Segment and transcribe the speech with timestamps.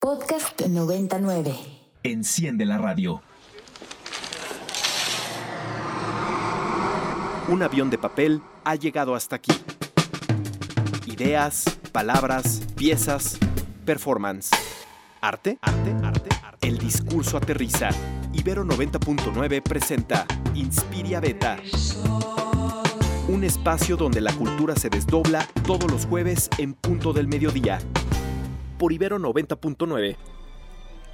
[0.00, 1.56] Podcast 99.
[2.04, 3.20] Enciende la radio.
[7.48, 9.50] Un avión de papel ha llegado hasta aquí.
[11.06, 13.40] Ideas, palabras, piezas,
[13.84, 14.50] performance.
[15.20, 15.58] ¿Arte?
[15.62, 16.68] Arte, arte, arte.
[16.68, 17.88] El discurso aterriza.
[18.32, 21.56] Ibero 90.9 presenta Inspiria Beta.
[23.26, 27.80] Un espacio donde la cultura se desdobla todos los jueves en punto del mediodía.
[28.78, 30.37] Por Ibero 90.9.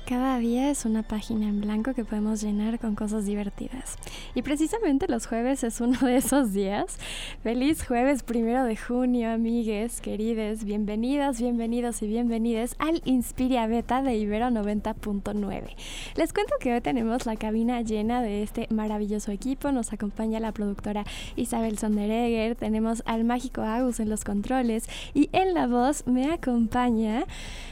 [0.07, 3.97] Cada día es una página en blanco que podemos llenar con cosas divertidas.
[4.35, 6.99] Y precisamente los jueves es uno de esos días.
[7.43, 10.65] Feliz jueves primero de junio, amigues, querides.
[10.65, 15.75] Bienvenidas, bienvenidos y bienvenides al Inspiria Beta de Ibero 90.9.
[16.17, 19.73] Les cuento que hoy tenemos la cabina llena de este maravilloso equipo.
[19.73, 22.57] Nos acompaña la productora Isabel Sonderegger.
[22.57, 24.87] Tenemos al mágico Agus en los controles.
[25.15, 27.25] Y en la voz me acompaña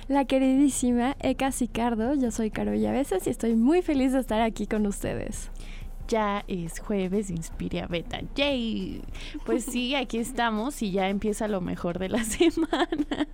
[0.09, 2.22] la queridísima Eka Sicardo.
[2.23, 5.51] Yo soy Caro veces y estoy muy feliz de estar aquí con ustedes.
[6.07, 8.21] Ya es jueves, Inspiria Beta.
[8.37, 9.03] ¡Yay!
[9.45, 13.27] Pues sí, aquí estamos y ya empieza lo mejor de la semana.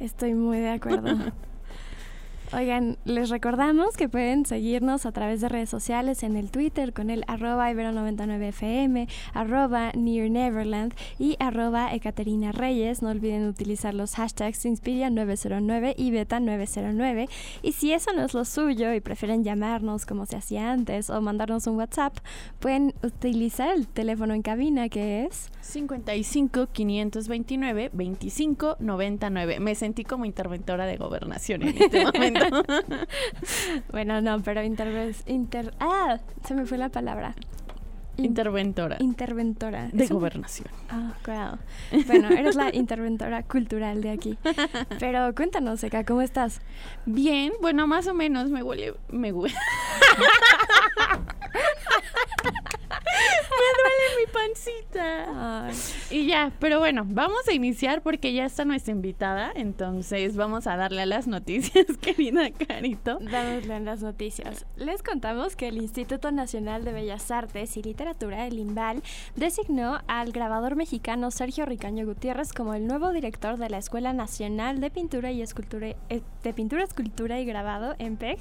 [0.00, 1.32] Estoy muy de acuerdo.
[2.50, 7.10] Oigan, les recordamos que pueden seguirnos a través de redes sociales en el Twitter con
[7.10, 13.02] el arroba ibero99fm, arroba Near Neverland y arroba Ecaterina Reyes.
[13.02, 17.28] No olviden utilizar los hashtags Inspiria909 y Beta909.
[17.60, 21.20] Y si eso no es lo suyo y prefieren llamarnos como se hacía antes o
[21.20, 22.16] mandarnos un WhatsApp,
[22.60, 29.60] pueden utilizar el teléfono en cabina que es 55 529 25 99.
[29.60, 32.37] Me sentí como interventora de gobernación en este momento.
[33.92, 35.74] bueno, no, pero inter, inter...
[35.80, 37.34] Ah, se me fue la palabra.
[38.16, 38.96] interventora.
[39.00, 39.88] Interventora.
[39.92, 40.68] De gobernación.
[40.90, 41.58] Ah.
[42.06, 44.38] Bueno, eres la interventora cultural de aquí.
[44.98, 46.60] Pero cuéntanos, Eka, ¿cómo estás?
[47.06, 48.94] Bien, bueno, más o menos me huele...
[49.08, 49.54] Me huele...
[53.76, 55.70] Duele mi pancita.
[56.10, 59.52] Y ya, pero bueno, vamos a iniciar porque ya está nuestra invitada.
[59.54, 63.18] Entonces vamos a darle a las noticias, querida Carito.
[63.20, 64.66] Dámosle a las noticias.
[64.76, 69.02] Les contamos que el Instituto Nacional de Bellas Artes y Literatura, el INVAL,
[69.36, 74.80] designó al grabador mexicano Sergio Ricaño Gutiérrez como el nuevo director de la Escuela Nacional
[74.80, 78.38] de Pintura y Escultura, eh, de Pintura, Escultura y Grabado, EMPEG.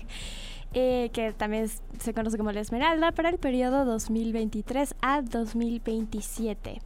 [0.74, 1.70] Eh, que también
[2.00, 6.82] se conoce como la Esmeralda, para el periodo 2023 a 2027.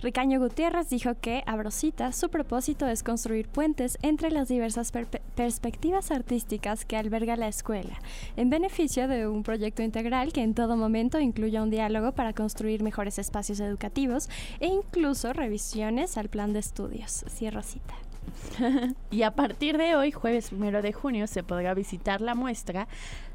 [0.00, 4.92] Ricaño Gutiérrez dijo que, abro su propósito es construir puentes entre las diversas
[5.34, 7.98] perspectivas artísticas que alberga la escuela,
[8.36, 12.82] en beneficio de un proyecto integral que en todo momento incluya un diálogo para construir
[12.82, 14.28] mejores espacios educativos
[14.60, 17.24] e incluso revisiones al plan de estudios.
[17.28, 18.07] Cierro cita.
[19.10, 22.88] y a partir de hoy, jueves primero de junio, se podrá visitar la muestra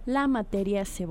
[0.05, 1.07] La materia se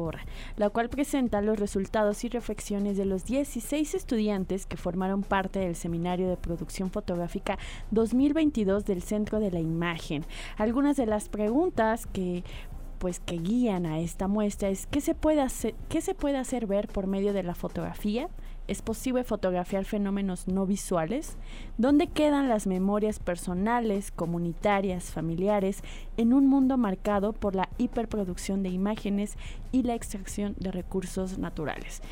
[0.56, 5.76] la cual presenta los resultados y reflexiones de los 16 estudiantes que formaron parte del
[5.76, 7.58] Seminario de Producción Fotográfica
[7.90, 10.24] 2022 del Centro de la Imagen.
[10.56, 12.44] Algunas de las preguntas que
[12.98, 15.44] pues que guían a esta muestra es qué se puede
[15.88, 18.28] qué se puede hacer ver por medio de la fotografía,
[18.68, 21.36] ¿Es posible fotografiar fenómenos no visuales?
[21.78, 25.82] ¿Dónde quedan las memorias personales, comunitarias, familiares
[26.16, 29.36] en un mundo marcado por la hiperproducción de imágenes
[29.72, 32.02] y la extracción de recursos naturales?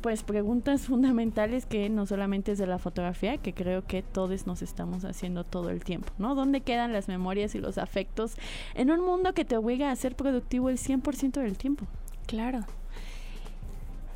[0.00, 4.62] Pues preguntas fundamentales que no solamente es de la fotografía, que creo que todos nos
[4.62, 6.36] estamos haciendo todo el tiempo, ¿no?
[6.36, 8.36] ¿Dónde quedan las memorias y los afectos
[8.74, 11.86] en un mundo que te obliga a ser productivo el 100% del tiempo?
[12.26, 12.60] Claro.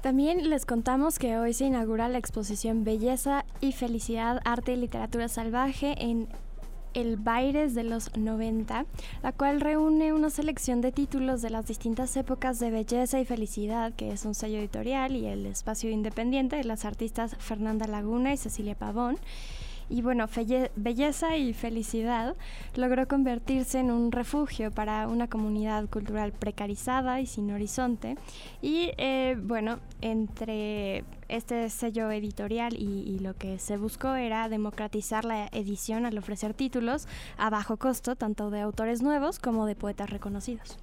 [0.04, 5.28] También les contamos que hoy se inaugura la exposición Belleza y Felicidad, Arte y Literatura
[5.28, 6.28] Salvaje en
[6.92, 8.84] el Baires de los 90,
[9.22, 13.94] la cual reúne una selección de títulos de las distintas épocas de belleza y felicidad,
[13.94, 18.36] que es un sello editorial y el espacio independiente de las artistas Fernanda Laguna y
[18.36, 19.16] Cecilia Pavón.
[19.88, 20.26] Y bueno,
[20.76, 22.36] belleza y felicidad
[22.74, 28.16] logró convertirse en un refugio para una comunidad cultural precarizada y sin horizonte.
[28.62, 35.24] Y eh, bueno, entre este sello editorial y, y, lo que se buscó era democratizar
[35.24, 37.08] la edición al ofrecer títulos
[37.38, 40.78] a bajo costo, tanto de autores nuevos como de poetas reconocidos.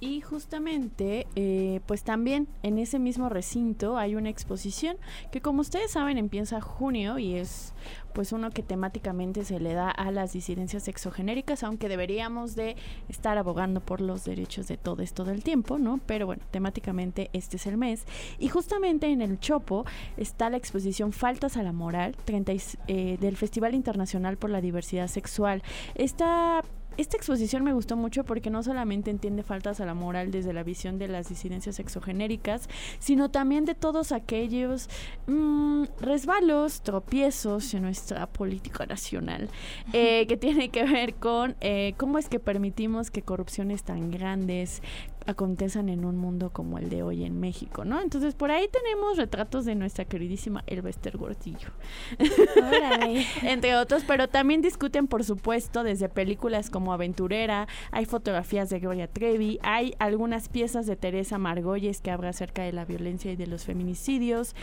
[0.00, 4.96] Y justamente, eh, pues también en ese mismo recinto hay una exposición
[5.30, 7.74] que como ustedes saben empieza junio y es
[8.14, 12.76] pues uno que temáticamente se le da a las disidencias exogenéricas, aunque deberíamos de
[13.08, 16.00] estar abogando por los derechos de todo esto del tiempo, ¿no?
[16.06, 18.04] Pero bueno, temáticamente este es el mes.
[18.38, 19.84] Y justamente en el Chopo
[20.16, 22.52] está la exposición Faltas a la Moral 30,
[22.88, 25.62] eh, del Festival Internacional por la Diversidad Sexual.
[25.94, 26.62] Esta
[27.00, 30.62] esta exposición me gustó mucho porque no solamente entiende faltas a la moral desde la
[30.62, 32.68] visión de las disidencias sexogenéricas,
[32.98, 34.88] sino también de todos aquellos
[35.26, 39.48] mm, resbalos, tropiezos en nuestra política nacional,
[39.92, 44.82] eh, que tiene que ver con eh, cómo es que permitimos que corrupciones tan grandes,
[45.26, 48.00] acontezcan en un mundo como el de hoy en México, ¿no?
[48.00, 51.68] Entonces por ahí tenemos retratos de nuestra queridísima Elvester Gordillo,
[53.42, 59.08] entre otros, pero también discuten, por supuesto, desde películas como Aventurera, hay fotografías de Gloria
[59.08, 63.46] Trevi, hay algunas piezas de Teresa Margolles que habla acerca de la violencia y de
[63.46, 64.54] los feminicidios,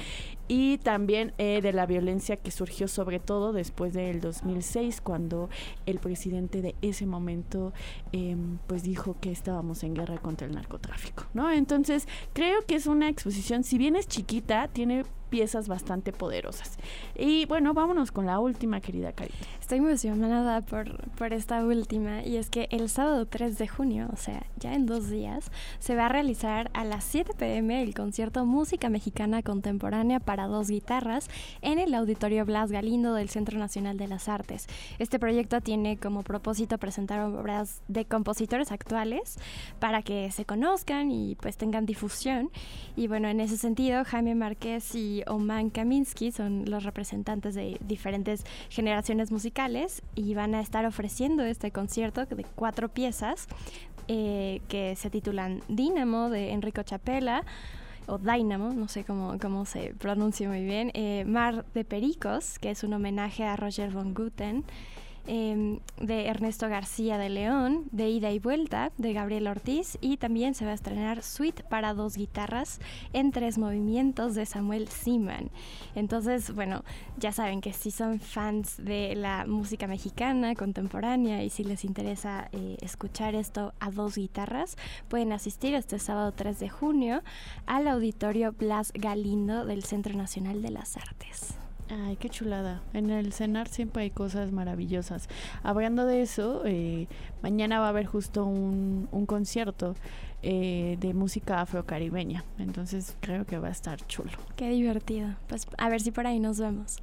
[0.47, 5.49] y también eh, de la violencia que surgió sobre todo después del 2006, cuando
[5.85, 7.73] el presidente de ese momento
[8.11, 11.51] em, pues dijo que estábamos en guerra contra el narcotráfico, ¿no?
[11.51, 16.77] Entonces, creo que es una exposición, si bien es chiquita, tiene piezas bastante poderosas.
[17.15, 19.37] Y bueno, vámonos con la última, querida Carita.
[19.59, 24.17] Estoy emocionada por, por esta última y es que el sábado 3 de junio, o
[24.17, 28.45] sea, ya en dos días, se va a realizar a las 7 pm el concierto
[28.45, 31.29] Música Mexicana Contemporánea para dos guitarras
[31.61, 34.67] en el Auditorio Blas Galindo del Centro Nacional de las Artes.
[34.99, 39.37] Este proyecto tiene como propósito presentar obras de compositores actuales
[39.79, 42.49] para que se conozcan y pues tengan difusión.
[42.95, 48.45] Y bueno, en ese sentido, Jaime Márquez y Oman Kaminsky son los representantes de diferentes
[48.69, 53.47] generaciones musicales y van a estar ofreciendo este concierto de cuatro piezas
[54.07, 57.43] eh, que se titulan Dínamo de Enrico Chapela
[58.07, 62.71] o Dynamo, no sé cómo, cómo se pronuncia muy bien, eh, Mar de Pericos, que
[62.71, 64.63] es un homenaje a Roger von Guten,
[65.29, 70.55] Em, de Ernesto García de León, de Ida y Vuelta, de Gabriel Ortiz, y también
[70.55, 72.79] se va a estrenar Suite para dos guitarras
[73.11, 75.49] en tres movimientos de Samuel Seaman.
[75.95, 76.85] Entonces, bueno,
[77.17, 82.47] ya saben que si son fans de la música mexicana contemporánea y si les interesa
[82.53, 84.77] eh, escuchar esto a dos guitarras,
[85.09, 87.21] pueden asistir este sábado 3 de junio
[87.65, 91.66] al auditorio Blas Galindo del Centro Nacional de las Artes.
[91.89, 92.81] Ay, qué chulada.
[92.93, 95.29] En el cenar siempre hay cosas maravillosas.
[95.63, 97.07] Hablando de eso, eh,
[97.41, 99.95] mañana va a haber justo un, un concierto
[100.43, 102.43] eh, de música afrocaribeña.
[102.59, 104.31] Entonces creo que va a estar chulo.
[104.55, 105.29] Qué divertido.
[105.47, 106.97] Pues a ver si por ahí nos vemos.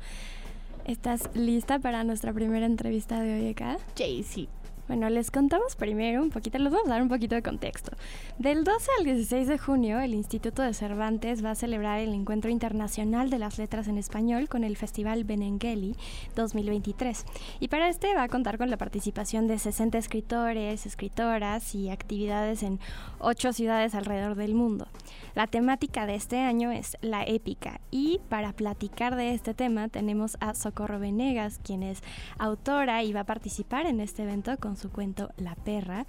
[0.85, 3.79] ¿Estás lista para nuestra primera entrevista de hoy acá?
[3.95, 4.49] Sí, sí.
[4.87, 7.93] Bueno, les contamos primero un poquito, les vamos a dar un poquito de contexto.
[8.39, 12.51] Del 12 al 16 de junio, el Instituto de Cervantes va a celebrar el Encuentro
[12.51, 15.97] Internacional de las Letras en Español con el Festival Benengeli
[16.37, 17.25] 2023.
[17.61, 22.63] Y para este va a contar con la participación de 60 escritores, escritoras y actividades
[22.63, 22.79] en
[23.21, 24.87] ocho ciudades alrededor del mundo.
[25.35, 30.37] La temática de este año es la épica y para platicar de este tema tenemos
[30.41, 32.03] a Socorro Venegas, quien es
[32.39, 36.07] autora y va a participar en este evento con su cuento La perra.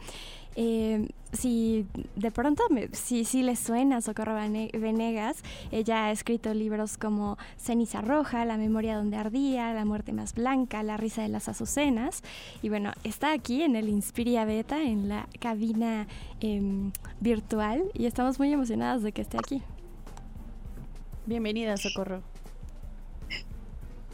[0.57, 1.85] Eh, si
[2.15, 2.63] de pronto,
[2.93, 8.95] si, si les suena Socorro Venegas, ella ha escrito libros como Ceniza Roja, La memoria
[8.95, 12.23] donde ardía, La muerte más blanca, La risa de las azucenas.
[12.61, 16.07] Y bueno, está aquí en el Inspiria Beta, en la cabina
[16.39, 19.61] em, virtual, y estamos muy emocionadas de que esté aquí.
[21.25, 22.34] Bienvenida, Socorro.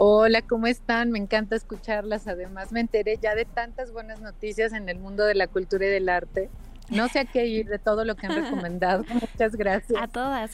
[0.03, 1.12] Hola, ¿cómo están?
[1.12, 2.27] Me encanta escucharlas.
[2.27, 5.89] Además, me enteré ya de tantas buenas noticias en el mundo de la cultura y
[5.89, 6.50] del arte.
[6.89, 9.03] No sé a qué ir de todo lo que han recomendado.
[9.13, 10.01] Muchas gracias.
[10.01, 10.53] A todas.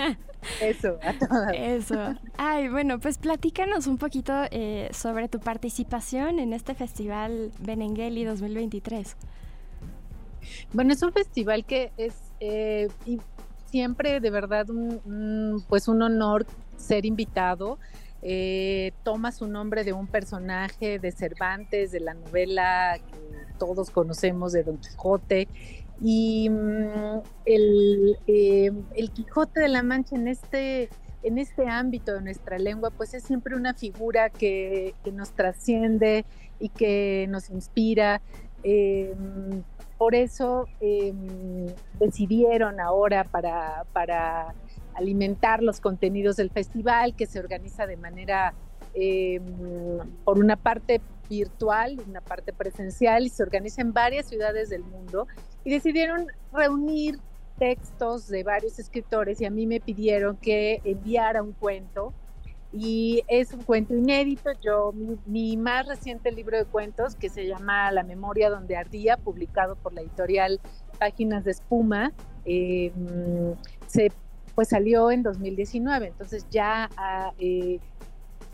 [0.60, 1.54] Eso, a todas.
[1.54, 2.14] Eso.
[2.36, 9.16] Ay, bueno, pues platícanos un poquito eh, sobre tu participación en este festival Benengeli 2023.
[10.74, 12.90] Bueno, es un festival que es eh,
[13.70, 16.44] siempre de verdad un, pues un honor
[16.76, 17.78] ser invitado.
[18.24, 23.18] Eh, toma su nombre de un personaje de Cervantes, de la novela que
[23.58, 25.48] todos conocemos de Don Quijote.
[26.00, 30.88] Y mm, eh, el, Quijote de la Mancha en este,
[31.24, 36.24] en este ámbito de nuestra lengua, pues es siempre una figura que, nos trasciende
[36.60, 38.20] y que nos inspira.
[38.62, 39.64] Em,
[39.98, 41.66] por eso em,
[41.98, 44.54] decidieron ahora para, para
[44.94, 48.54] alimentar los contenidos del festival que se organiza de manera,
[48.94, 49.42] em,
[50.24, 55.26] por una parte virtual, una parte presencial y se organiza en varias ciudades del mundo
[55.64, 57.18] y decidieron reunir
[57.58, 62.12] textos de varios escritores y a mí me pidieron que enviara un cuento
[62.72, 64.50] y es un cuento inédito.
[64.62, 64.92] Yo,
[65.26, 69.92] mi, más reciente libro de cuentos, que se llama La memoria donde ardía, publicado por
[69.92, 70.60] la editorial
[70.98, 72.12] Páginas de Espuma,
[72.44, 73.54] em,
[73.86, 74.10] se
[74.54, 77.78] pues salió en 2019, entonces ya ah, eh,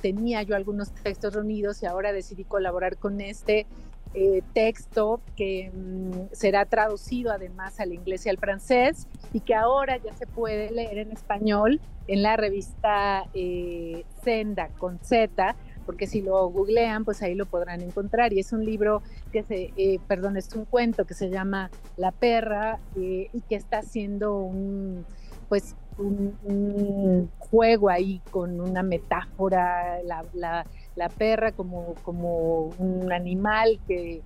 [0.00, 3.66] tenía yo algunos textos reunidos y ahora decidí colaborar con este
[4.14, 9.98] eh, texto que mm, será traducido además al inglés y al francés y que ahora
[9.98, 16.22] ya se puede leer en español en la revista eh, Senda con Z, porque si
[16.22, 18.32] lo googlean, pues ahí lo podrán encontrar.
[18.32, 22.10] Y es un libro que se, eh, perdón, es un cuento que se llama La
[22.10, 25.04] perra y que está haciendo un,
[25.50, 33.80] pues, un, juego ahí con una metáfora, la, la, la perra como, como un animal
[33.86, 34.22] que,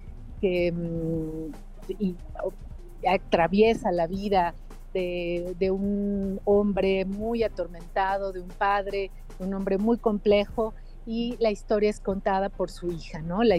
[0.72, 1.52] mm,
[3.06, 4.54] atraviesa la vida
[4.92, 10.74] de, un hombre muy atormentado, de un padre, un hombre muy complejo
[11.06, 13.42] y la historia es contada por su hija, ¿no?
[13.42, 13.56] La,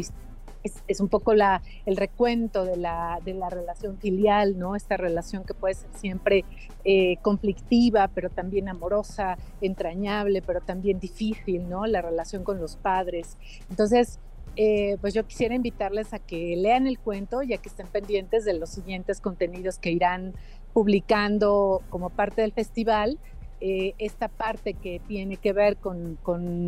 [0.63, 4.75] es, un poco la, el recuento de la, relación filial, ¿no?
[4.75, 6.45] Esta relación que puede ser siempre
[6.85, 11.85] eh, conflictiva, pero también amorosa, entrañable, pero también difícil, ¿no?
[11.85, 13.37] La relación con los padres.
[13.69, 14.19] Entonces,
[14.55, 18.45] eh, pues yo quisiera invitarles a que lean el cuento y a que estén pendientes
[18.45, 20.33] de los siguientes contenidos que irán
[20.73, 23.17] publicando como parte del festival.
[23.61, 26.17] Eh, esta parte que tiene que ver con,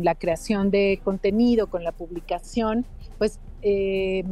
[0.02, 2.86] la creación de contenido, con la publicación,
[3.18, 4.22] pues eh,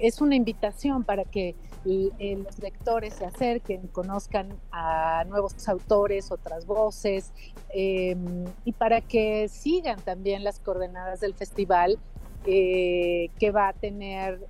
[0.00, 1.54] es una invitación para que
[1.84, 7.32] eh, los lectores se acerquen, conozcan a nuevos autores, otras voces,
[7.74, 8.16] eh,
[8.64, 11.98] y para que sigan también las coordenadas del festival
[12.42, 14.40] que va a tener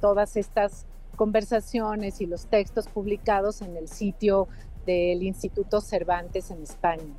[0.00, 4.48] todas estas conversaciones y los textos publicados en el sitio
[4.86, 7.14] del Instituto Cervantes en España.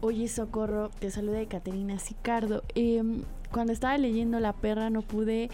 [0.00, 2.64] Oye, Socorro, te saluda Caterina Sicardo.
[2.74, 5.50] Em, cuando estaba leyendo La perra no pude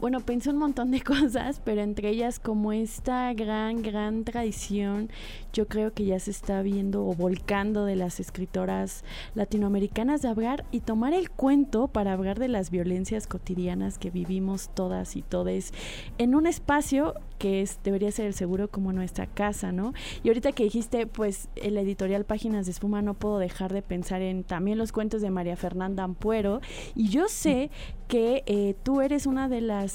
[0.00, 5.10] bueno, pensé un montón de cosas, pero entre ellas como esta gran, gran tradición,
[5.52, 10.64] yo creo que ya se está viendo o volcando de las escritoras latinoamericanas de hablar
[10.70, 15.72] y tomar el cuento para hablar de las violencias cotidianas que vivimos todas y todes
[16.18, 19.94] en un espacio que es, debería ser el seguro como nuestra casa, ¿no?
[20.22, 24.22] Y ahorita que dijiste, pues, el editorial Páginas de Espuma, no puedo dejar de pensar
[24.22, 26.60] en también los cuentos de María Fernanda Ampuero.
[26.94, 27.70] Y yo sé
[28.08, 29.87] que eh, tú eres una de las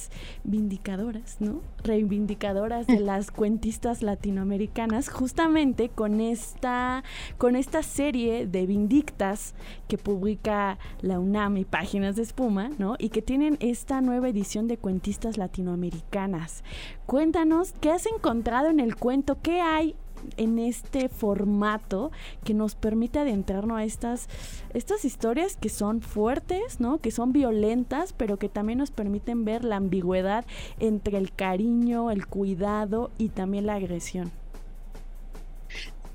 [0.43, 1.62] vindicadoras, ¿no?
[1.83, 7.03] Reivindicadoras de las cuentistas latinoamericanas, justamente con esta,
[7.38, 9.53] con esta serie de Vindictas
[9.88, 12.95] que publica la UNAM y Páginas de Espuma, ¿no?
[13.00, 16.63] Y que tienen esta nueva edición de cuentistas latinoamericanas.
[17.05, 19.95] Cuéntanos qué has encontrado en el cuento, qué hay
[20.38, 22.12] en este formato
[22.44, 24.27] que nos permite adentrarnos a estas,
[24.74, 27.00] estas historias que son fuertes, ¿no?
[27.00, 30.46] Que son violentas, pero que también nos permiten ver la ambigüedad
[30.80, 34.42] entre el cariño, el cuidado y también la agresión.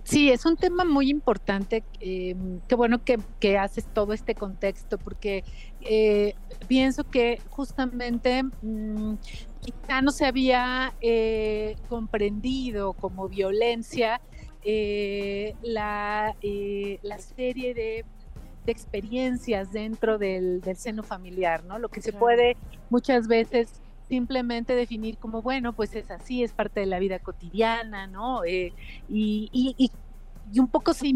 [0.08, 1.84] Sí, es un tema muy importante.
[2.00, 2.34] Eh,
[2.66, 5.44] qué bueno que, haces todo este contexto, porque
[5.82, 6.34] eh,
[6.66, 9.16] pienso que justamente mm,
[9.60, 14.18] quizá no se había eh, comprendido como violencia
[14.64, 18.06] eh, la, eh, la, serie de,
[18.66, 21.78] experiencias dentro del, seno familiar, ¿no?
[21.78, 22.56] Lo que se puede
[22.88, 28.06] muchas veces simplemente definir como, bueno, pues es así, es parte de la vida cotidiana,
[28.06, 28.46] ¿no?
[28.46, 28.72] y,
[29.08, 29.90] y,
[30.58, 31.14] un poco se,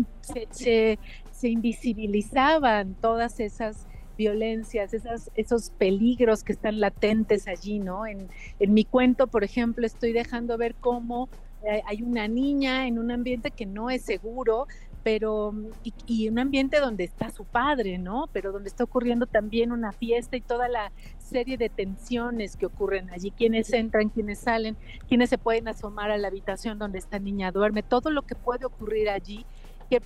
[0.51, 0.99] se,
[1.31, 8.07] se invisibilizaban todas esas violencias, esas, esos peligros que están latentes allí, ¿no?
[8.07, 8.29] En,
[8.61, 11.29] en mi cuento, por ejemplo, estoy dejando ver cómo
[11.65, 14.67] eh, hay una niña en un ambiente que no es seguro,
[15.03, 18.29] pero y, y, un ambiente donde está su padre, ¿no?
[18.33, 23.11] Pero donde está ocurriendo también una fiesta y toda la serie de tensiones que ocurren
[23.11, 24.77] allí, quienes entran, quienes salen,
[25.09, 28.67] quienes se pueden asomar a la habitación donde esta niña duerme, todo lo que puede
[28.67, 29.45] ocurrir allí,
[29.91, 30.01] que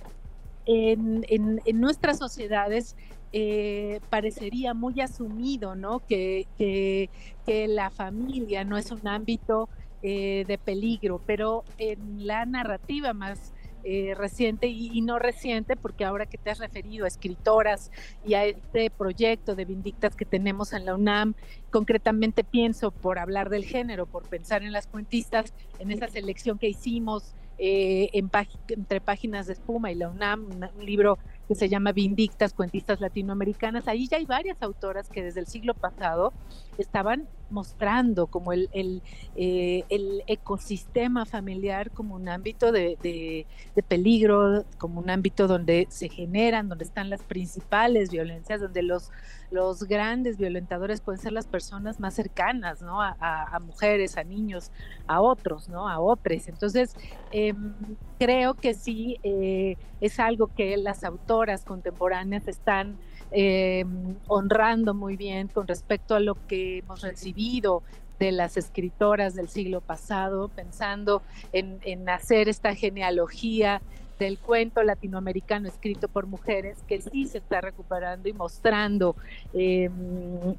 [0.65, 2.95] en, en, en nuestras sociedades
[3.33, 5.99] eh, parecería muy asumido, ¿no?
[5.99, 7.09] Que, que,
[7.67, 9.69] la familia no es un ámbito
[10.01, 13.53] eh, de peligro, pero en la narrativa más
[13.89, 17.89] eh, reciente y, no reciente, porque ahora que te has referido a escritoras
[18.25, 21.35] y a este proyecto de Vindictas que tenemos en la UNAM,
[21.71, 26.67] concretamente pienso por hablar del género, por pensar en las cuentistas, en esa selección que
[26.67, 31.17] hicimos entre páginas de espuma y la UNAM, un libro
[31.47, 33.87] que se llama Vindictas, Cuentistas Latinoamericanas.
[33.87, 36.33] Ahí ya hay varias autoras que desde el siglo pasado
[36.77, 39.01] estaban mostrando como el, el,
[39.35, 39.83] eh,
[40.27, 46.83] ecosistema familiar como un ámbito de, de, peligro, como un ámbito donde se generan, donde
[46.83, 49.11] están las principales violencias, donde los,
[49.51, 53.01] los grandes violentadores pueden ser las personas más cercanas, ¿no?
[53.01, 54.71] A, mujeres, a niños,
[55.07, 55.87] a otros, ¿no?
[55.87, 56.47] A otros.
[56.47, 56.95] Entonces,
[57.31, 57.73] em,
[58.19, 62.97] creo que sí eh, es algo que las autoras contemporáneas están
[63.31, 67.83] em, honrando muy bien con respecto a lo que hemos recibido
[68.19, 71.21] de las escritoras del siglo pasado, pensando
[71.53, 73.81] en, hacer esta genealogía
[74.19, 79.15] del cuento latinoamericano escrito por mujeres que sí se está recuperando y mostrando
[79.53, 79.91] em,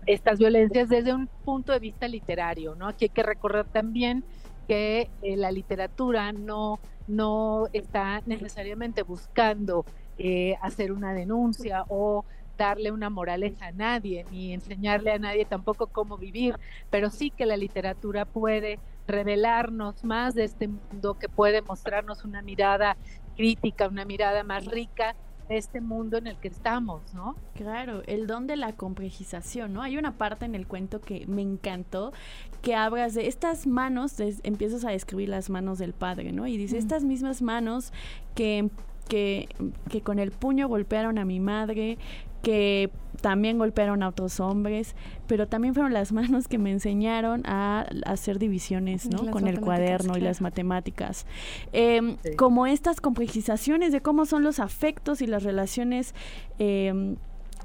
[0.07, 2.87] estas violencias desde un punto de vista literario, ¿no?
[2.87, 4.23] Aquí hay que recordar también
[4.69, 9.85] que eh, la literatura no, no está necesariamente buscando
[10.19, 12.25] eh, hacer una denuncia o
[12.59, 16.57] darle una moraleja a nadie, ni enseñarle a nadie tampoco cómo vivir,
[16.91, 22.43] pero sí que la literatura puede revelarnos más de este mundo, que puede mostrarnos una
[22.43, 22.99] mirada
[23.37, 25.15] crítica, una mirada más rica
[25.49, 27.35] de este mundo en el que estamos, ¿no?
[27.55, 29.83] Claro, el don de la complejización, ¿no?
[29.83, 32.13] Hay una parte en el cuento que me encantó,
[32.61, 36.47] que hablas de estas manos, empiezas a describir las manos del padre, ¿no?
[36.47, 37.93] Y dice, estas mismas manos
[38.35, 38.69] que
[39.09, 39.49] que,
[39.91, 41.99] que, con el puño golpearon a mi madre,
[42.43, 42.91] que
[43.21, 44.95] también golpearon a otros hombres,
[45.27, 49.31] pero también fueron las manos que me enseñaron a, hacer divisiones, ¿no?
[49.31, 51.27] Con el cuaderno y las matemáticas.
[51.73, 56.15] Em, como estas complejizaciones de cómo son los afectos y las relaciones
[56.59, 57.17] eh,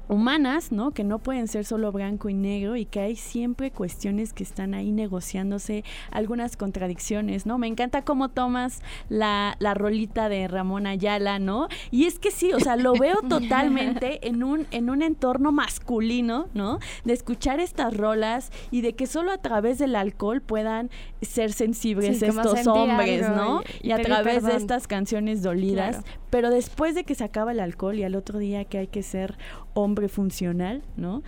[0.08, 0.90] humanas, ¿no?
[0.90, 4.74] Que no pueden ser solo blanco y negro y que hay siempre cuestiones que están
[4.74, 7.58] ahí negociándose, algunas contradicciones, ¿no?
[7.58, 11.68] Me encanta cómo tomas la, la rolita de Ramón Ayala, ¿no?
[11.90, 16.48] Y es que sí, o sea, lo veo totalmente en un, en un entorno masculino,
[16.54, 16.78] ¿no?
[17.04, 20.90] De escuchar estas rolas y de que solo a través del alcohol puedan
[21.22, 23.62] ser sensibles estos hombres, ¿no?
[23.82, 27.96] Y, a través de estas canciones dolidas, pero después de que se acaba el alcohol
[27.96, 29.38] y al otro día que hay que ser
[29.72, 31.22] hombre funcional, ¿no?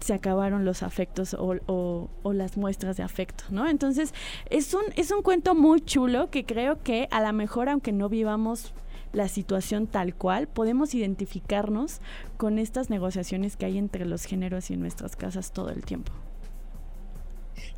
[0.00, 3.68] se acabaron los afectos o, las muestras de afecto, ¿no?
[3.68, 4.14] Entonces,
[4.48, 8.08] es un, es un cuento muy chulo que creo que a lo mejor, aunque no
[8.08, 8.72] vivamos
[9.12, 12.00] la situación tal cual, podemos identificarnos
[12.36, 16.12] con estas negociaciones que hay entre los géneros y en nuestras casas todo el tiempo.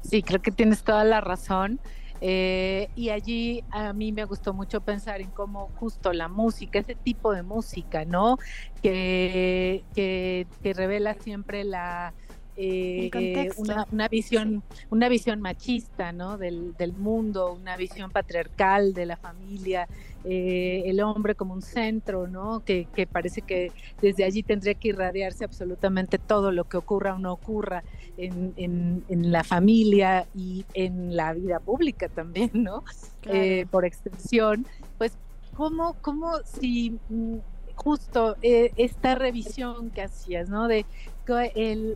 [0.02, 1.80] Sí, creo que tienes toda la razón.
[2.20, 6.94] Eh, y allí a mí me gustó mucho pensar en cómo justo la música, ese
[6.94, 8.37] tipo de música, ¿no?
[8.83, 12.12] Que, que, revela siempre la,
[12.56, 13.11] eh,
[13.56, 19.88] una, visión una visión machista no del, del, mundo una visión patriarcal de la familia
[20.24, 22.62] eh, el hombre como un centro, ¿no?
[22.64, 27.33] Que, parece que desde allí tendría que irradiarse absolutamente todo lo que ocurra o no
[27.33, 27.83] ocurra
[28.16, 32.85] en, la familia y en la vida pública también, ¿no?
[33.24, 34.66] Eh, por extensión,
[34.98, 35.12] pues,
[35.54, 37.37] ¿cómo, cómo si mm,
[37.74, 40.68] justo eh, esta revisión que hacías, ¿no?
[40.68, 40.85] De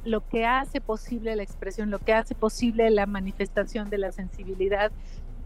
[0.05, 4.93] lo que hace posible la expresión, lo que hace posible la manifestación de la sensibilidad,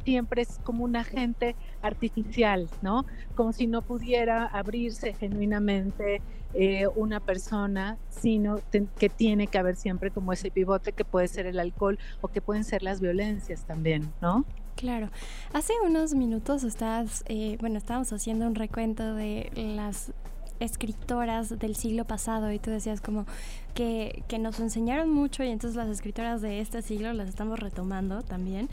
[0.05, 3.05] siempre es como un agente artificial, ¿no?
[3.35, 6.23] Como si no pudiera abrirse genuinamente
[6.55, 8.61] eh, una persona, sino
[8.99, 12.41] que tiene que haber siempre como ese pivote que puede ser el alcohol o que
[12.41, 14.45] pueden ser las violencias también, ¿no?
[14.75, 15.11] Claro.
[15.53, 20.13] Hace unos minutos estás, eh, bueno, estábamos haciendo un recuento de las
[20.61, 23.27] escritoras del siglo pasado y tú decías como
[23.75, 28.23] que, que, nos enseñaron mucho y entonces las escritoras de este siglo las estamos retomando
[28.23, 28.69] también.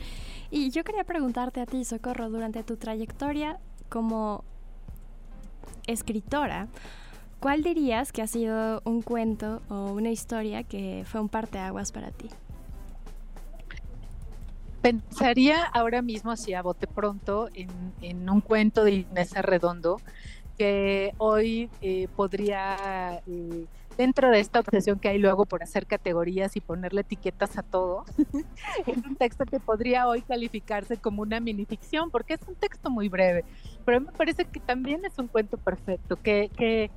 [0.50, 4.44] Y yo quería preguntarte a ti, Socorro, durante tu trayectoria como
[5.86, 6.68] escritora,
[7.40, 12.10] ¿cuál dirías que ha sido un cuento o una historia que fue un parteaguas para
[12.10, 12.28] ti?
[14.82, 17.68] Pensaría ahora mismo, así a bote pronto, en,
[18.02, 20.00] en un cuento de Inés Arredondo
[20.56, 23.66] que hoy eh, podría, eh,
[23.96, 28.04] dentro de esta obsesión que hay luego por hacer categorías y ponerle etiquetas a todo,
[28.86, 33.08] es un texto que podría hoy calificarse como una minificción, porque es un texto muy
[33.08, 33.44] breve,
[33.84, 36.90] pero me parece que también es un cuento perfecto, que, que,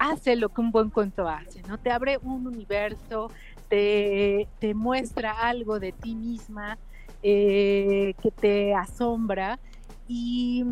[0.00, 1.76] hace lo que un buen cuento hace, ¿no?
[1.76, 3.32] Te abre un universo,
[3.68, 6.78] te, te muestra algo de ti misma
[7.20, 9.58] eh, que te asombra
[10.06, 10.64] y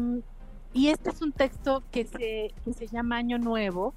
[0.76, 3.94] y este es un texto que se, se llama Año Nuevo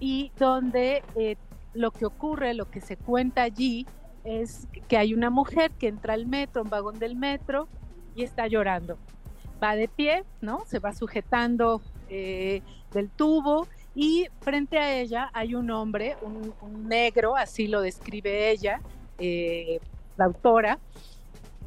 [0.00, 1.36] y donde eh,
[1.74, 3.86] lo que ocurre, lo que se cuenta allí
[4.24, 7.68] es que hay una mujer que entra al metro, un vagón del metro
[8.16, 8.98] y está llorando.
[9.62, 10.64] Va de pie, ¿no?
[10.66, 17.36] Se va sujetando eh, del tubo y frente a ella hay un hombre, un, negro,
[17.36, 18.80] así lo describe ella,
[19.18, 19.78] eh,
[20.16, 20.80] la autora,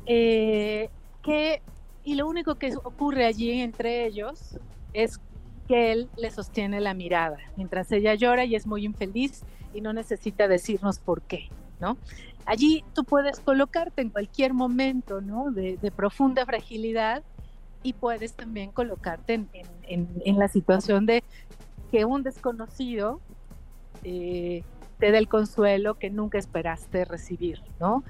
[0.05, 1.61] que
[2.03, 4.57] y lo único que ocurre allí entre ellos
[4.93, 5.19] es
[5.67, 9.93] que él le sostiene la mirada, mientras ella llora y es muy infeliz y no
[9.93, 11.97] necesita decirnos por qué, ¿no?
[12.45, 15.51] Allí tú puedes colocarte en cualquier momento, ¿no?
[15.51, 17.23] De, profunda fragilidad
[17.83, 19.45] y puedes también colocarte
[19.83, 21.23] en, la situación de
[21.91, 23.19] que un desconocido
[24.03, 24.63] eh,
[24.99, 28.03] te dé el consuelo que nunca esperaste recibir, ¿no?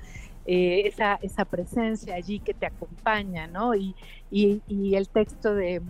[0.45, 3.75] Eh, esa, esa presencia allí que te acompaña, ¿no?
[3.75, 3.95] Y,
[4.31, 5.81] y, el texto de,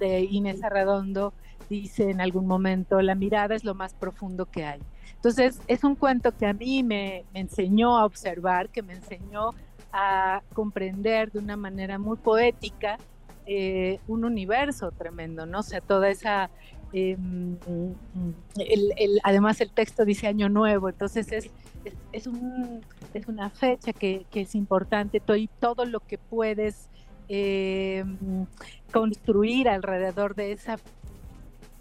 [0.00, 1.34] Inés Arredondo
[1.68, 4.80] dice en algún momento, la mirada es lo más profundo que hay.
[5.16, 9.50] Entonces, es un cuento que a mí me, enseñó a observar, que me enseñó
[9.92, 12.98] a comprender de una manera muy poética
[13.44, 15.60] eh, un universo tremendo, ¿no?
[15.60, 16.50] O sea, toda esa...
[16.94, 17.58] Em,
[19.22, 21.50] además el texto dice año nuevo, entonces es,
[22.12, 22.80] es, un,
[23.14, 26.88] es una fecha que, que, es importante, todo, todo lo que puedes
[27.28, 28.46] em,
[28.92, 30.76] construir alrededor de esa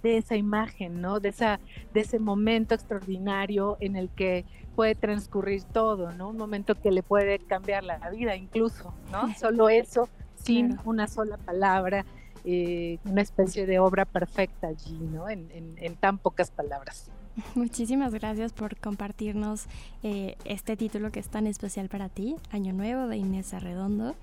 [0.04, 1.20] de esa imagen, ¿no?
[1.20, 1.60] De esa
[1.94, 6.30] de ese momento extraordinario en el que puede transcurrir todo, ¿no?
[6.30, 9.34] Un momento que le puede cambiar la vida incluso, ¿no?
[9.36, 12.06] Solo eso sin una sola palabra,
[12.46, 15.28] eh, una especie de obra perfecta allí, ¿no?
[15.28, 17.12] En, tan pocas palabras.
[17.56, 19.66] Muchísimas gracias por compartirnos
[20.04, 24.16] eh, este título que es tan especial para ti, Año Nuevo de Inés Arredondo.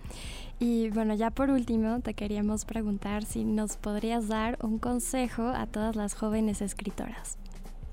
[0.59, 5.67] Y bueno, ya por último, te queríamos preguntar si nos podrías dar un consejo a
[5.67, 7.39] todas las jóvenes escritoras.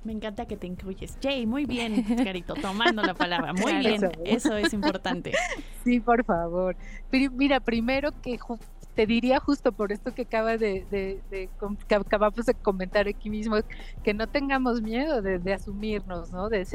[0.03, 1.15] Me encanta que te incluyes.
[1.21, 3.53] Jay, muy bien, Carito, tomando la palabra.
[3.61, 5.31] Muy bien, eso es importante.
[5.83, 6.75] Sí, por favor.
[7.11, 8.39] Pero mira, primero que
[8.95, 10.85] te diría justo por esto que acaba de,
[11.87, 13.57] que acabamos de comentar aquí mismo,
[14.03, 16.49] que no tengamos miedo de, asumirnos, ¿no?
[16.49, 16.65] De,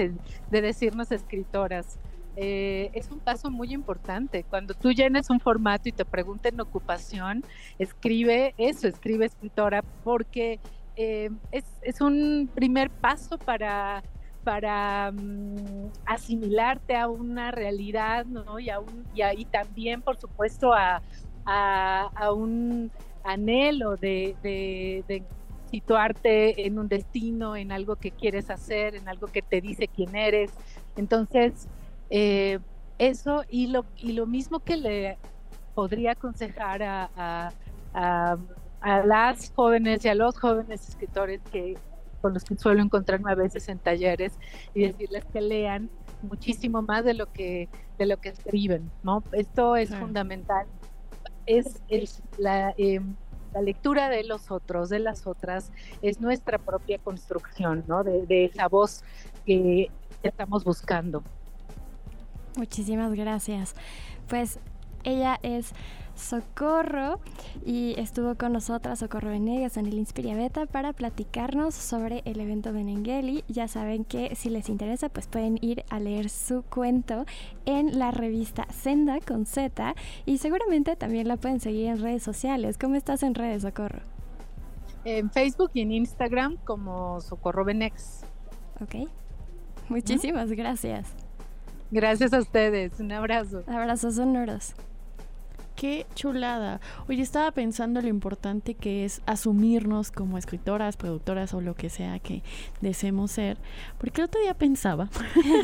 [0.51, 1.99] de decirnos escritoras.
[2.39, 4.45] Eh, es un paso muy importante.
[4.45, 7.43] Cuando tú llenes un formato y te pregunten ocupación,
[7.79, 10.61] escribe eso, escribe escritora, porque
[10.97, 14.03] eh, es, un primer paso para,
[14.45, 18.59] para mm, asimilarte a una realidad, ¿no?
[18.59, 18.83] Y, a
[19.35, 21.01] y, también, por supuesto, a,
[22.33, 22.91] un
[23.25, 25.25] anhelo de,
[25.71, 30.15] situarte en un destino, en algo que quieres hacer, en algo que te dice quién
[30.15, 30.53] eres.
[30.97, 31.69] Entonces,
[32.11, 32.61] eh,
[32.99, 35.19] eso y lo, y lo mismo que le
[35.75, 37.51] podría aconsejar a
[38.87, 41.77] a las jóvenes y a los jóvenes escritores que
[42.23, 44.39] con los que suelo encontrarme a veces en talleres
[44.75, 45.91] y decirles que lean
[46.23, 49.25] muchísimo más de lo que de lo que escriben, ¿no?
[49.33, 50.67] Esto es fundamental.
[51.47, 51.81] Es,
[52.39, 53.15] la, em,
[53.55, 58.05] la, lectura de los otros, de las otras, es nuestra propia construcción, ¿no?
[58.05, 59.03] De, de esa voz
[59.45, 59.91] que
[60.23, 61.23] estamos buscando.
[62.57, 63.75] Muchísimas gracias.
[64.29, 64.59] Pues
[65.05, 65.73] ella es
[66.17, 67.21] Socorro
[67.65, 72.73] y estuvo con nosotras Socorro Venegas en el Inspiria Beta para platicarnos sobre el evento
[72.73, 73.45] de Nengeli.
[73.49, 77.27] Ya saben que si les interesa pues pueden ir a leer su cuento
[77.65, 82.79] en la revista Senda con Z y seguramente también la pueden seguir en redes sociales.
[82.79, 84.01] ¿Cómo estás en redes, Socorro?
[85.05, 88.25] En Facebook y en Instagram como Socorro Venegas.
[88.81, 89.09] Ok.
[89.89, 91.15] Muchísimas gracias.
[91.91, 92.99] Gracias a ustedes.
[92.99, 93.63] Un abrazo.
[93.69, 94.75] Abrazos sonoros.
[95.77, 96.81] Qué chulada.
[97.07, 102.19] Oye, estaba pensando lo importante que es asumirnos como escritoras, productoras o lo que sea
[102.19, 102.43] que
[102.81, 103.59] deseemos ser.
[103.99, 105.11] Porque el otro día pensaba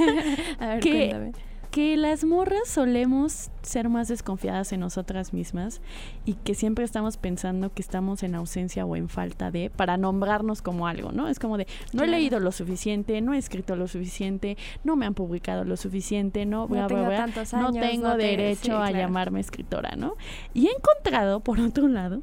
[0.61, 1.33] A ver, que,
[1.72, 5.80] que las morras solemos ser más desconfiadas en nosotras mismas
[6.26, 10.61] y que siempre estamos pensando que estamos en ausencia o en falta de para nombrarnos
[10.61, 11.28] como algo, ¿no?
[11.28, 15.06] Es como de no he leído lo suficiente, no he escrito lo suficiente, no me
[15.06, 19.96] han publicado lo suficiente, no, no tengo, tantos años, no tengo derecho a llamarme escritora,
[19.96, 20.16] ¿no?
[20.52, 22.20] Y he encontrado por otro lado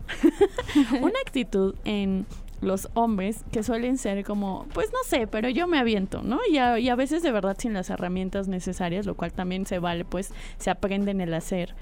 [1.01, 2.27] una actitud en
[2.61, 6.39] los hombres que suelen ser como, pues no sé, pero yo me aviento, ¿no?
[6.51, 9.79] Y a, y a, veces de verdad sin las herramientas necesarias, lo cual también se
[9.79, 11.75] vale, pues se aprende en el hacer.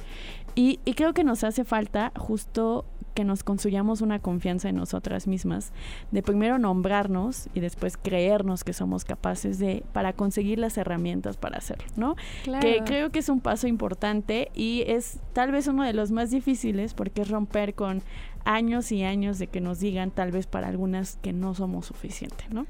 [0.56, 2.86] Y, y creo que nos hace falta justo
[3.17, 5.71] que nos construyamos una confianza en nosotras mismas,
[6.12, 11.58] de primero nombrarnos y después creernos que somos capaces de, para conseguir las herramientas para
[11.58, 12.15] hacerlo, ¿no?
[12.62, 16.30] Que creo que es un paso importante y es tal vez uno de los más
[16.30, 18.03] difíciles porque es romper con
[18.45, 22.51] años y años de que nos digan tal vez para algunas que no somos suficientes,
[22.51, 22.67] ¿no?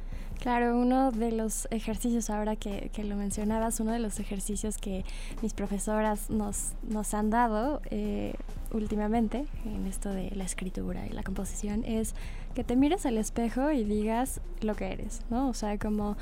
[0.47, 5.03] Claro, uno de los ejercicios, ahora que, lo mencionabas, uno de los ejercicios que
[5.41, 8.33] mis profesoras nos, nos han dado eh,
[8.71, 12.15] últimamente en esto de la escritura y la composición es
[12.55, 15.49] que te mires al espejo y digas lo que eres, ¿no?
[15.49, 16.15] O sea, como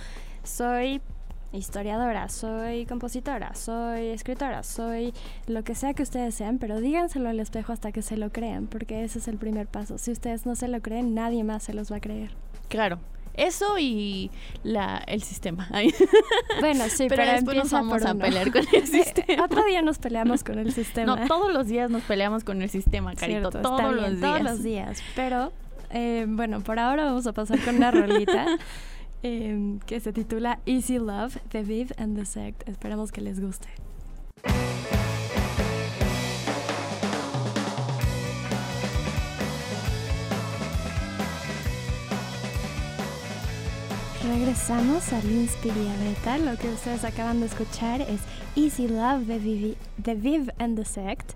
[0.44, 1.02] soy
[1.54, 5.14] historiadora, soy compositora, soy escritora, soy
[5.46, 8.66] lo que sea que ustedes sean, pero díganselo al espejo hasta que se lo crean,
[8.66, 10.00] porque ese es el primer paso.
[10.00, 12.32] Si ustedes no se lo creen, nadie más se los va a creer.
[12.70, 12.98] Claro.
[13.38, 14.32] Eso y
[14.64, 15.70] la, el sistema.
[16.60, 19.46] Bueno, sí, pero, después vamos a pelear con el sistema.
[19.46, 21.16] Otro día nos peleamos con el sistema.
[21.16, 23.50] No, todos los días nos peleamos con el sistema, Carito.
[23.50, 24.22] todos los días.
[24.22, 25.04] Todos los días.
[25.16, 25.52] Pero,
[25.92, 28.46] eh, bueno, por ahora vamos a pasar con una rolita.
[29.24, 32.68] em, que se titula Easy Love, The Viv and the Sect.
[32.68, 33.68] Esperamos que les guste.
[44.28, 46.38] Regresamos al Inspiria Beta.
[46.38, 48.22] Lo que ustedes acaban de escuchar es
[48.56, 49.78] Easy Love de, Vivi-
[50.18, 51.34] Viv and the Sect.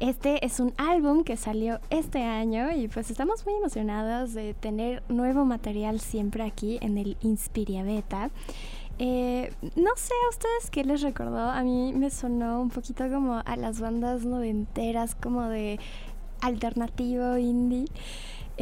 [0.00, 5.02] Este es un álbum que salió este año y pues estamos muy emocionados de tener
[5.08, 8.30] nuevo material siempre aquí en el Inspiria Beta.
[8.98, 13.42] Eh, no sé a ustedes qué les recordó, a mí me sonó un poquito como
[13.44, 15.78] a las bandas noventeras, como de
[16.40, 17.86] alternativo indie.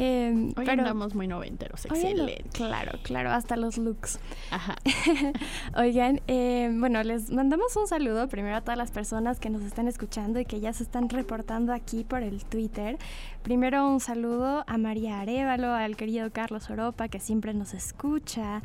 [0.02, 2.42] Eh, Hoy pero- andamos muy noventeros, excelente.
[2.54, 4.18] Claro, claro, hasta los looks.
[4.50, 4.76] Ajá.
[5.76, 9.88] Oigan, eh, bueno, les mandamos un saludo primero a todas las personas que nos están
[9.88, 12.96] escuchando y que ya se están reportando aquí por el Twitter.
[13.42, 18.62] Primero un saludo a María Arevalo, al querido Carlos Oropa, que siempre nos escucha.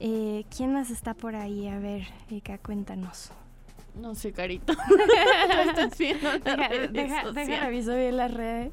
[0.00, 1.66] Eh, ¿Quién más está por ahí?
[1.66, 3.32] A ver, Eka, cuéntanos.
[3.94, 4.74] No sé, Carito.
[4.88, 6.28] Tú estás viendo
[6.90, 8.72] Deja, deja, reviso bien las redes.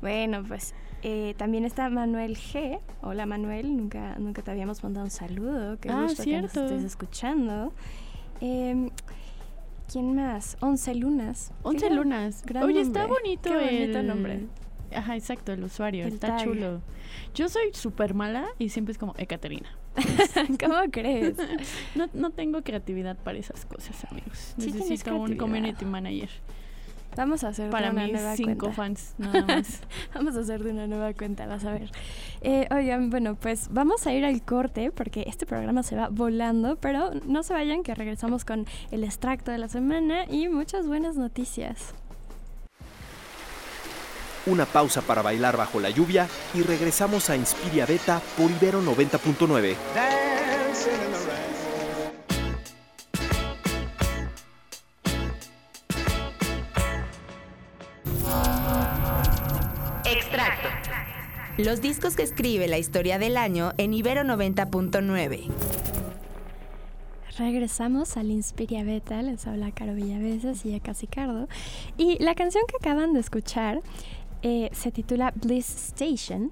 [0.00, 2.80] Bueno, pues eh, también está Manuel G.
[3.02, 5.78] Hola Manuel, nunca, nunca te habíamos mandado un saludo.
[5.78, 6.64] Qué Ah, gusto que nos cierto.
[6.64, 7.72] estés escuchando.
[8.40, 8.90] Em,
[9.92, 10.56] ¿Quién más?
[10.60, 11.52] Once Lunas.
[11.62, 12.42] Once gran- Lunas.
[12.46, 13.18] gran Oye, está nombre.
[13.22, 14.46] bonito Qué bonito el nombre.
[14.94, 16.06] Ajá, exacto, el usuario.
[16.06, 16.44] El está tag.
[16.44, 16.80] chulo.
[17.34, 19.76] Yo soy súper mala y siempre es como Ekaterina.
[20.60, 21.36] ¿Cómo crees?
[21.94, 24.54] No, no tengo creatividad para esas cosas, amigos.
[24.58, 26.30] Sí Necesito un community manager
[27.16, 28.76] Vamos a hacer para una mis nueva cinco cuenta.
[28.76, 29.80] fans, nada más.
[30.14, 31.90] Vamos a hacer de una nueva cuenta, vas a ver.
[32.40, 36.76] Eh, oigan, bueno, pues vamos a ir al corte porque este programa se va volando,
[36.76, 41.16] pero no se vayan que regresamos con el extracto de la semana y muchas buenas
[41.16, 41.94] noticias.
[44.46, 49.74] Una pausa para bailar bajo la lluvia y regresamos a Inspiria Beta por Ibero 90.9.
[61.56, 65.44] Los discos que escribe la historia del año en Ibero 90.9.
[67.38, 71.46] Regresamos al Inspiria Beta, les habla Caro Villaveses y Eka Sicardo.
[71.96, 73.82] Y la canción que acaban de escuchar
[74.42, 76.50] eh, se titula Bliss Station.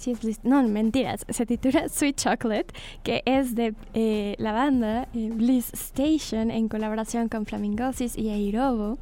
[0.00, 2.68] Sí, es no, mentiras, se titula Sweet Chocolate,
[3.02, 8.96] que es de eh, la banda eh, Bliss Station en colaboración con Flamingosis y Airobo.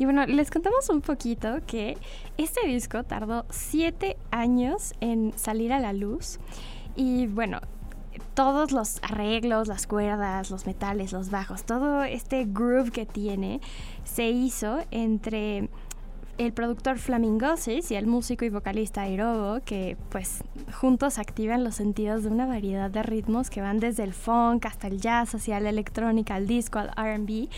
[0.00, 1.96] Y bueno, les contamos un poquito que
[2.38, 6.40] este disco tardó siete años en salir a la luz.
[6.96, 7.60] Y bueno,
[8.34, 13.60] todos los arreglos, las cuerdas, los metales, los bajos, todo este groove que tiene
[14.02, 15.68] se hizo entre
[16.38, 20.42] el productor Flamingosis y el músico y vocalista Airobo, que pues
[20.80, 24.86] juntos activan los sentidos de una variedad de ritmos que van desde el funk hasta
[24.88, 27.48] el jazz, hacia la electrónica, al disco, al RB.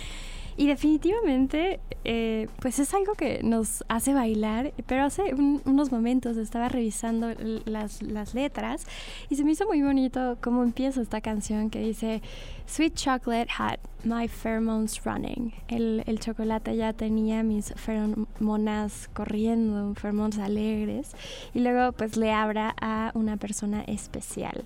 [0.56, 6.36] Y definitivamente, eh, pues es algo que nos hace bailar, pero hace un- unos momentos
[6.36, 7.30] estaba revisando
[7.64, 8.86] las, las letras
[9.28, 12.22] y se me hizo muy bonito cómo empieza esta canción que dice,
[12.66, 15.52] Sweet chocolate had my pheromones running.
[15.68, 21.14] El, el chocolate ya tenía mis feromonas corriendo, feromonas alegres.
[21.54, 24.64] Y luego pues le abra a una persona especial.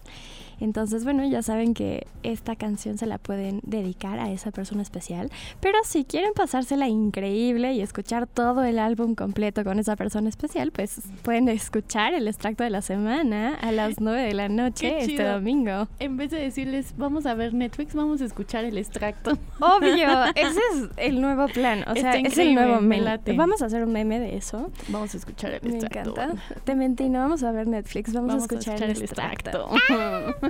[0.61, 5.31] Entonces, bueno, ya saben que esta canción se la pueden dedicar a esa persona especial.
[5.61, 10.73] Pero si quieren pasársela increíble y escuchar todo el álbum completo con esa persona especial,
[10.73, 15.23] pues pueden escuchar el extracto de la semana a las 9 de la noche este
[15.23, 15.89] domingo.
[16.01, 19.39] En vez de decirles, vamos a ver Netflix, vamos a escuchar el extracto.
[19.61, 21.85] Obvio, ese es el nuevo plan.
[21.89, 23.19] O sea, es el nuevo me meme.
[23.35, 24.71] Vamos a hacer un meme de eso.
[24.89, 26.11] Vamos a escuchar el Me extracto.
[26.11, 26.43] encanta.
[26.65, 29.71] Te mentí, no vamos a ver Netflix, vamos, Vamos a escuchar, el extracto.
[29.73, 30.37] extracto.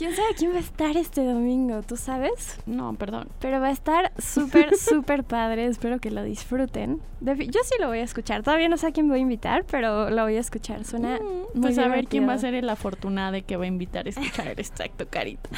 [0.00, 1.82] ¿Quién sabe quién va a estar este domingo?
[1.82, 2.58] ¿Tú sabes?
[2.64, 3.28] no, perdón.
[3.38, 5.66] Pero va a estar súper, súper padre.
[5.66, 7.02] Espero que lo disfruten.
[7.20, 8.42] Yo sí lo voy a escuchar.
[8.42, 10.86] Todavía no sé a quién voy a invitar, pero lo voy a escuchar.
[10.86, 13.64] Suena Mm, muy pues a ver quién va a ser el afortunado de que va
[13.64, 15.50] a invitar a escuchar el extracto, Carito.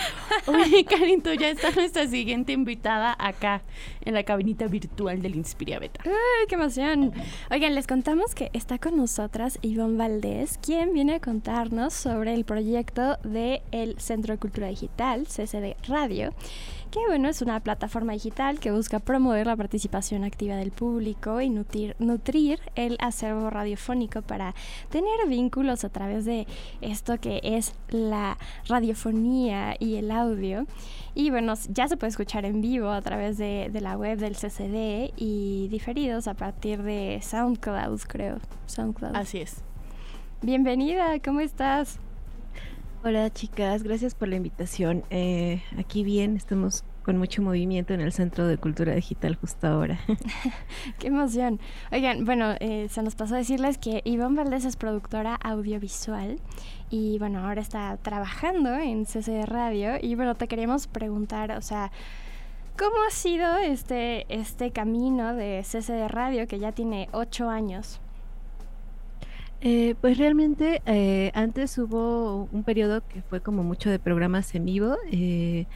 [0.46, 3.62] Oye, Carito, ya está nuestra siguiente invitada acá,
[4.00, 6.02] en la cabinita virtual del Inspiria Beta.
[6.04, 7.12] ¡Ay, qué emoción!
[7.48, 12.44] Oigan, les contamos que está con nosotras Ivonne Valdés, quien viene a contarnos sobre el
[12.44, 14.00] proyecto de el
[14.32, 16.32] Centro de Cultura Digital, CCD Radio,
[16.90, 21.48] que bueno, es una plataforma digital que busca promover la participación activa del público y
[21.48, 24.54] nutrir, nutrir el acervo radiofónico para
[24.90, 26.46] tener vínculos a través de
[26.80, 30.66] esto que es la radiofonía y el audio.
[31.14, 34.34] Y bueno, ya se puede escuchar en vivo a través de, de la web del
[34.34, 38.38] CCD y diferidos a partir de SoundCloud, creo.
[38.66, 39.16] SoundCloud.
[39.16, 39.62] Así es.
[40.42, 41.98] Bienvenida, ¿cómo estás?
[43.04, 45.02] Hola chicas, gracias por la invitación.
[45.10, 49.98] Eh, aquí bien, estamos con mucho movimiento en el Centro de Cultura Digital justo ahora.
[51.00, 51.58] Qué emoción.
[51.90, 56.38] Oigan, bueno, eh, se nos pasó a decirles que Ivonne Valdés es productora audiovisual
[56.90, 61.90] y bueno, ahora está trabajando en CC Radio y bueno, te queríamos preguntar, o sea,
[62.78, 68.00] ¿cómo ha sido este, este camino de CC Radio que ya tiene ocho años?
[69.64, 74.64] Eh, pues realmente eh, antes hubo un periodo que fue como mucho de programas en
[74.64, 74.96] vivo.
[75.12, 75.66] Eh,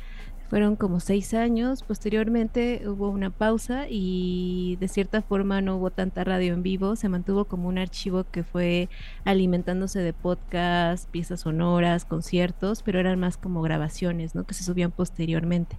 [0.51, 1.85] fueron como seis años.
[1.85, 6.97] Posteriormente hubo una pausa y de cierta forma no hubo tanta radio en vivo.
[6.97, 8.89] Se mantuvo como un archivo que fue
[9.25, 14.45] alimentándose de podcasts, piezas sonoras, conciertos, pero eran más como grabaciones, ¿no?
[14.45, 15.79] Que se subían posteriormente.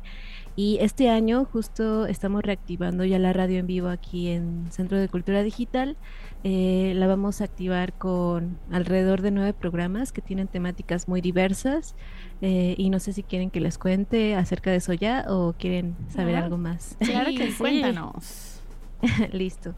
[0.58, 5.08] Y este año justo estamos reactivando ya la radio en vivo aquí en Centro de
[5.08, 5.96] Cultura Digital.
[6.44, 11.94] Eh, la vamos a activar con alrededor de nueve programas que tienen temáticas muy diversas.
[12.42, 15.96] Eh, y no sé si quieren que les cuente acerca de eso ya o quieren
[16.10, 16.98] saber algo más.
[17.02, 17.58] Claro que sí.
[17.60, 18.60] Cuéntanos.
[19.32, 19.76] Listo.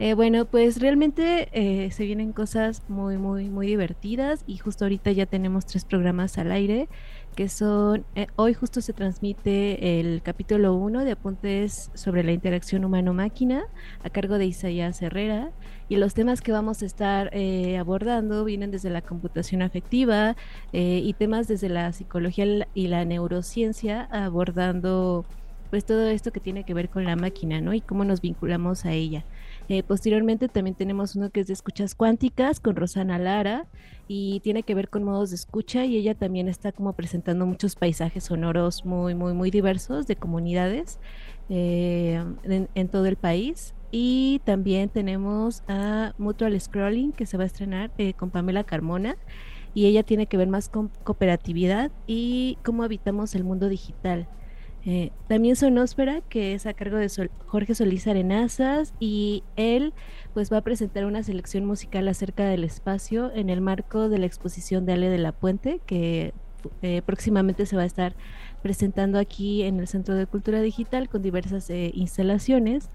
[0.00, 5.26] Eh, bueno, pues realmente se vienen cosas muy, muy, muy divertidas y justo ahorita ya
[5.26, 6.88] tenemos tres programas al aire
[7.36, 13.66] que son, hoy justo se transmite el capítulo 1 de apuntes sobre la interacción humano-máquina
[14.02, 15.50] a cargo de Isaías Herrera
[15.90, 20.34] y los temas que vamos a estar eh, abordando vienen desde la computación afectiva
[20.72, 25.26] eh, y temas desde la psicología y la neurociencia abordando
[25.68, 27.74] pues todo esto que tiene que ver con la máquina, ¿no?
[27.74, 29.24] Y cómo nos vinculamos a ella.
[29.68, 33.66] Eh, posteriormente también tenemos uno que es de escuchas cuánticas con Rosana Lara
[34.06, 37.74] y tiene que ver con modos de escucha y ella también está como presentando muchos
[37.74, 41.00] paisajes sonoros muy, muy, muy diversos de comunidades
[41.48, 43.74] en, todo el país.
[43.90, 49.16] Y también tenemos a Mutual Scrolling que se va a estrenar eh, con Pamela Carmona
[49.74, 54.28] y ella tiene que ver más con cooperatividad y cómo habitamos el mundo digital.
[54.88, 57.10] Eh, también Sonósfera, que es a cargo de
[57.46, 59.92] Jorge Solís Arenazas, y él
[60.32, 64.26] pues va a presentar una selección musical acerca del espacio en el marco de la
[64.26, 66.32] exposición de Ale de la Puente, que
[66.82, 68.14] eh, próximamente se va a estar
[68.62, 72.88] presentando aquí en el Centro de Cultura Digital con diversas instalaciones.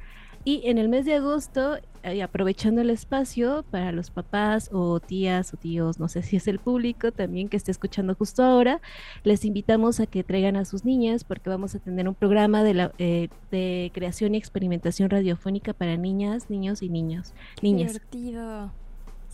[0.44, 1.78] Y en el mes de agosto,
[2.24, 6.60] aprovechando el espacio para los papás o tías o tíos, no sé si es el
[6.60, 8.82] público también que esté escuchando justo ahora,
[9.24, 12.74] les invitamos a que traigan a sus niñas porque vamos a tener un programa de,
[12.74, 17.34] la, eh, de creación y experimentación radiofónica para niñas, niños y niños.
[17.62, 17.94] Niñas.
[17.94, 18.72] divertido.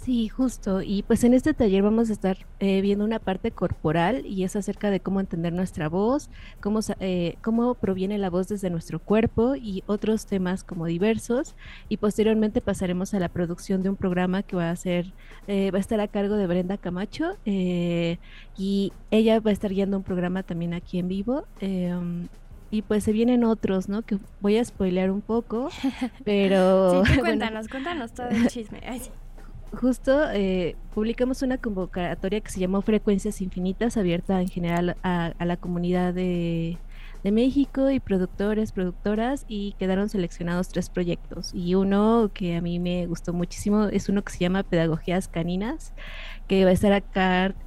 [0.07, 0.81] Sí, justo.
[0.81, 4.55] Y pues en este taller vamos a estar eh, viendo una parte corporal y es
[4.55, 6.29] acerca de cómo entender nuestra voz,
[6.61, 11.55] cómo, eh, cómo proviene la voz desde nuestro cuerpo y otros temas como diversos.
[11.89, 15.11] Y posteriormente pasaremos a la producción de un programa que va a ser,
[15.45, 19.97] eh, va a estar a cargo de Brenda Camacho y ella va a estar guiando
[19.97, 22.29] un programa también aquí en vivo em,
[22.71, 24.03] y pues se vienen otros, ¿no?
[24.03, 25.67] Que voy a spoilear un poco,
[26.23, 27.03] pero...
[27.03, 28.81] Sí, cuéntanos, cuéntanos todo el chisme.
[28.87, 29.01] Ay,
[29.73, 35.57] justo eh, publicamos una convocatoria que se llamó Frecuencias Infinitas, abierta en general a, la
[35.57, 36.77] comunidad de,
[37.23, 41.51] de, México y productores, productoras, y quedaron seleccionados tres proyectos.
[41.53, 45.93] Y uno que a mí me gustó muchísimo es uno que se llama Pedagogías Caninas,
[46.47, 46.93] que va a estar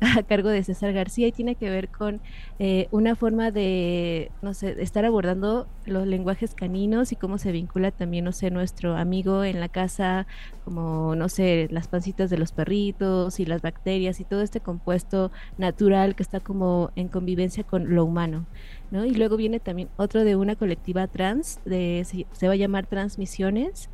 [0.01, 2.21] a, cargo de César García y tiene que ver con
[2.59, 7.91] eh, una forma de, no sé, estar abordando los lenguajes caninos y cómo se vincula
[7.91, 10.27] también, no sé, nuestro amigo en la casa,
[10.65, 15.31] como, no sé, las pancitas de los perritos y las bacterias y todo este compuesto
[15.59, 18.47] natural que está como en convivencia con lo humano.
[18.91, 19.05] ¿no?
[19.05, 22.87] Y luego viene también otro de una colectiva trans, de, se, se va a llamar
[22.87, 23.91] Transmisiones.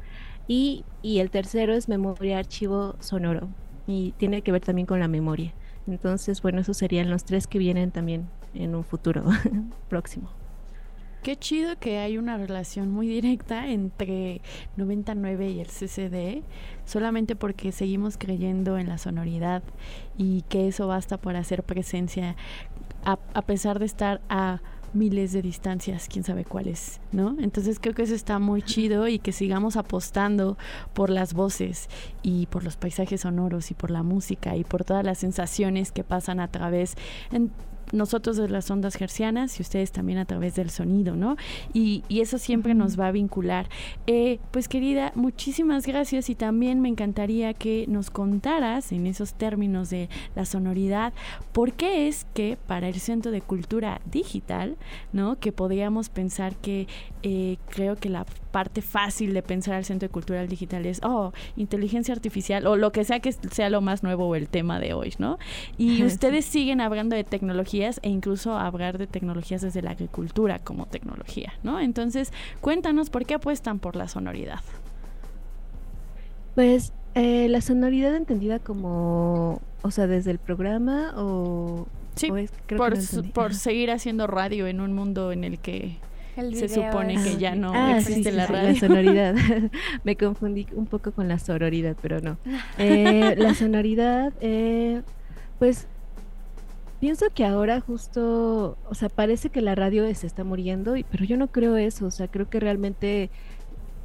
[0.49, 3.49] Y, y el tercero es Memoria Archivo Sonoro
[3.87, 5.53] y tiene que ver también con la memoria.
[5.87, 9.25] Entonces, bueno, esos serían los tres que vienen también en un futuro
[9.89, 10.31] próximo.
[11.23, 14.41] Qué chido que hay una relación muy directa entre
[14.77, 16.45] 99 y el CCD,
[16.85, 19.65] solamente porque seguimos creyendo en la sonoridad
[20.17, 22.37] y que eso basta por hacer presencia,
[23.05, 24.61] a, a pesar de estar a
[24.97, 27.37] miles de distancias, quién sabe cuáles, ¿no?
[27.41, 30.57] Entonces creo que eso está muy chido y que sigamos apostando
[30.95, 31.89] por las voces
[32.23, 36.05] y por los paisajes sonoros y por la música y por todas las sensaciones que
[36.05, 36.97] pasan a través
[37.93, 41.37] nosotros de las ondas gercianas y ustedes también a través del sonido, ¿no?
[41.73, 43.69] Y, eso siempre nos va a vincular.
[44.07, 49.91] Eh, pues querida, muchísimas gracias y también me encantaría que nos contaras en esos términos
[49.91, 51.13] de la sonoridad,
[51.53, 54.77] por qué es que para el Centro de Cultura Digital,
[55.13, 55.39] ¿no?
[55.39, 56.89] Que podríamos pensar que
[57.23, 61.33] eh, creo que la parte fácil de pensar al Centro de Cultura Digital es, oh,
[61.57, 64.95] inteligencia artificial o lo que sea que sea lo más nuevo o el tema de
[64.95, 65.39] hoy, ¿no?
[65.77, 70.87] Y ustedes siguen hablando de tecnología e incluso hablar de tecnologías desde la agricultura como
[70.87, 71.79] tecnología, ¿no?
[71.81, 74.61] Entonces, cuéntanos por qué apuestan por la sonoridad.
[76.55, 81.87] Pues eh, la sonoridad entendida como, o sea, desde el programa o...
[82.15, 82.31] Sí,
[83.35, 85.99] por, seguir haciendo radio en un mundo en el que
[86.53, 88.71] se supone que ya no ah, existe la radio.
[88.71, 89.35] la sonoridad.
[90.05, 92.39] Me confundí un poco con la sororidad, pero no.
[92.79, 95.03] Eh, la sonoridad, eh,
[95.59, 95.87] pues
[97.01, 101.37] Pienso que ahora justo, o sea, parece que la radio se está muriendo, pero yo
[101.37, 103.31] no creo eso, o sea, creo que realmente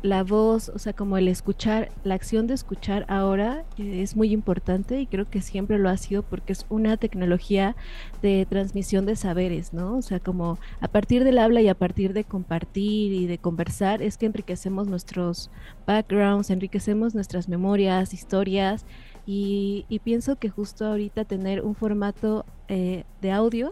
[0.01, 4.31] la voz, o sea, como el escuchar, la acción de escuchar ahora eh, es muy
[4.31, 7.75] importante y creo que siempre lo ha sido porque es una tecnología
[8.21, 9.97] de transmisión de saberes, ¿no?
[9.97, 14.01] O sea, como a partir del habla y a partir de compartir y de conversar
[14.01, 15.51] es que enriquecemos nuestros
[15.85, 18.85] backgrounds, enriquecemos nuestras memorias, historias
[19.34, 23.71] y, pienso que justo ahorita tener un formato eh, de audio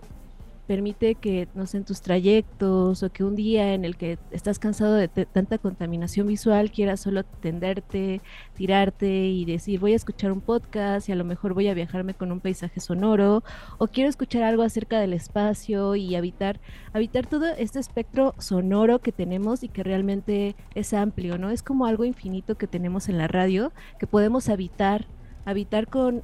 [0.68, 4.57] permite que, no sé, en tus trayectos o que un día en el que estás
[4.57, 8.22] cansado de tanta contaminación visual quieras solo tenderte,
[8.53, 12.14] tirarte y decir voy a escuchar un podcast y a lo mejor voy a viajarme
[12.14, 13.43] con un paisaje sonoro
[13.80, 16.62] o quiero escuchar algo acerca del espacio y habitar,
[16.93, 21.49] habitar todo este espectro sonoro que tenemos y que realmente es amplio, ¿no?
[21.49, 25.07] Es como algo infinito que tenemos en la radio que podemos habitar
[25.46, 26.24] habitar con,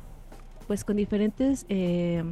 [0.68, 2.24] pues, con diferentes eh,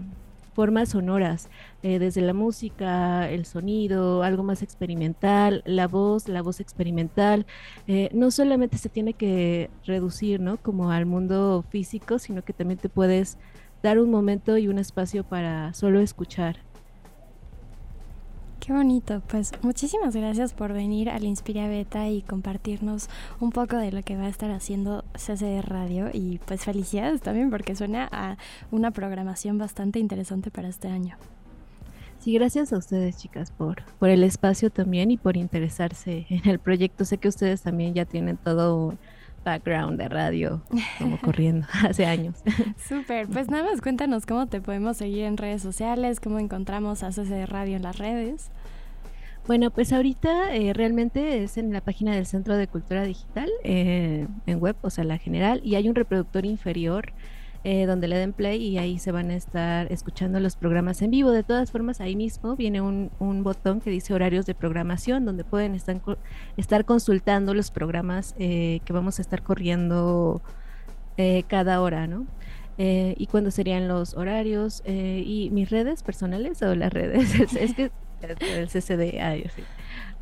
[0.54, 1.50] formas sonoras,
[1.82, 7.46] eh, desde la música, el sonido, algo más experimental, la voz, la voz experimental.
[7.88, 10.58] Eh, no solamente se tiene que reducir, ¿no?
[10.58, 13.38] Como al mundo físico, sino que también te puedes
[13.82, 16.58] dar un momento y un espacio para solo escuchar.
[18.66, 23.10] Qué bonito, pues muchísimas gracias por venir al Inspira Beta y compartirnos
[23.42, 27.50] un poco de lo que va a estar haciendo CCD Radio y pues felicidades también
[27.50, 28.38] porque suena a
[28.72, 31.18] una programación bastante interesante para este año.
[32.20, 36.58] Sí, gracias a ustedes chicas por, por el espacio también y por interesarse en el
[36.60, 37.04] proyecto.
[37.04, 38.98] Sé que ustedes también ya tienen todo
[39.44, 40.62] background de radio
[41.00, 42.36] como corriendo hace años.
[42.88, 47.12] Súper, pues nada más cuéntanos cómo te podemos seguir en redes sociales, cómo encontramos a
[47.12, 48.52] CC Radio en las redes.
[49.46, 54.26] Bueno, pues ahorita eh, realmente es en la página del Centro de Cultura Digital, eh,
[54.46, 57.12] en web, o sea, la general, y hay un reproductor inferior
[57.66, 61.12] eh, donde le den play y ahí se van a estar escuchando los programas en
[61.12, 61.32] vivo.
[61.32, 63.10] De todas formas, ahí mismo viene un,
[63.44, 66.02] botón que dice horarios de programación, donde pueden estar,
[66.58, 70.42] estar consultando los programas eh, que vamos a estar corriendo
[71.18, 72.26] eh, cada hora, ¿no?
[72.76, 77.56] y cuándo serían los horarios y mis redes personales o las redes.
[77.56, 79.62] es, que el CCD, ay, sí.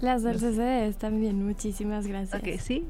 [0.02, 2.42] Las del CCD están bien, muchísimas gracias.
[2.42, 2.86] Ok, sí.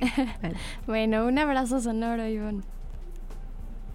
[0.86, 2.62] bueno, un abrazo sonoro, Ivonne.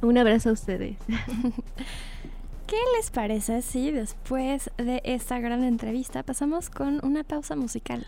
[0.01, 0.97] Un abrazo a ustedes.
[2.67, 8.05] ¿Qué les parece si después de esta gran entrevista pasamos con una pausa musical?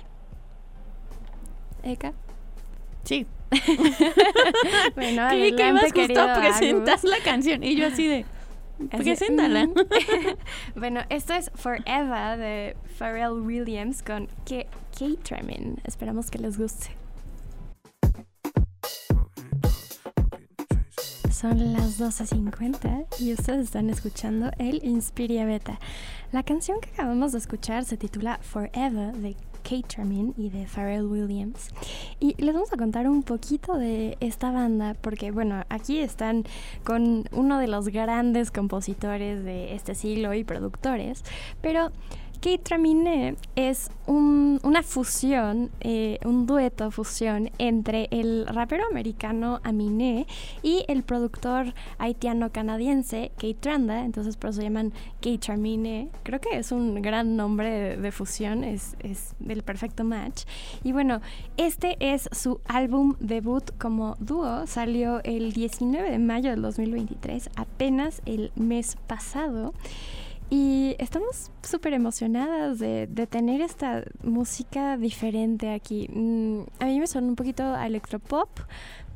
[1.83, 2.13] Eka.
[3.03, 3.25] Sí.
[4.95, 8.25] bueno, adelante, que ibas justo a presentar la canción y yo así de
[8.89, 9.67] preséntala.
[10.75, 15.77] bueno, esto es Forever de Pharrell Williams con Kate Tremin.
[15.83, 16.89] Esperamos que les guste.
[21.41, 25.79] Son las 12.50 y ustedes están escuchando el Inspiria Beta.
[26.31, 31.07] La canción que acabamos de escuchar se titula Forever de Kate Tramin y de Pharrell
[31.07, 31.69] Williams.
[32.19, 36.43] Y les vamos a contar un poquito de esta banda, porque bueno, aquí están
[36.83, 41.23] con uno de los grandes compositores de este siglo y productores,
[41.59, 41.91] pero
[42.41, 50.25] Kate Traminé es una fusión, eh, un dueto fusión entre el rapero americano Aminé
[50.63, 56.09] y el productor haitiano-canadiense Kate Tranda, entonces por eso llaman Kate Traminé.
[56.23, 60.45] Creo que es un gran nombre de, fusión, es, es el perfecto match.
[60.83, 61.21] Y bueno,
[61.57, 68.23] este es su álbum debut como dúo, salió el 19 de mayo del 2023, apenas
[68.25, 69.75] el mes pasado.
[70.53, 76.09] Y estamos súper emocionadas de, tener esta música diferente aquí.
[76.13, 78.49] Mm, a mí me suena un poquito a electropop,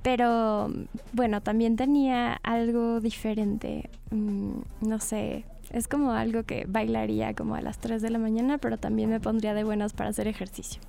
[0.01, 0.71] pero
[1.11, 3.89] bueno, también tenía algo diferente.
[4.11, 8.57] Mm, no sé, Es como algo que bailaría como a las 3 de la mañana,
[8.57, 10.81] pero también me pondría de buenas para hacer ejercicio.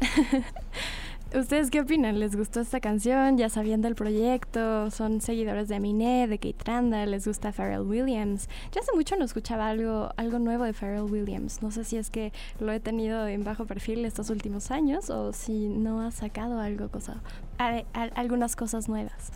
[1.34, 2.20] ¿Ustedes qué opinan?
[2.20, 3.38] ¿Les gustó esta canción?
[3.38, 4.90] ¿Ya sabían del proyecto?
[4.90, 7.06] ¿Son seguidores de Aminé, de Kate Randa?
[7.06, 8.50] ¿Les gusta Pharrell Williams?
[8.70, 11.62] Yo hace mucho no escuchaba algo, algo nuevo de Pharrell Williams.
[11.62, 15.32] No sé si es que lo he tenido en bajo perfil estos últimos años o
[15.32, 17.22] si no ha sacado algo, cosa,
[17.56, 19.32] algunas cosas nuevas.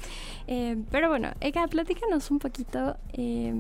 [0.49, 2.99] Eh, pero bueno, Eka, platícanos un poquito.
[3.15, 3.55] Eh,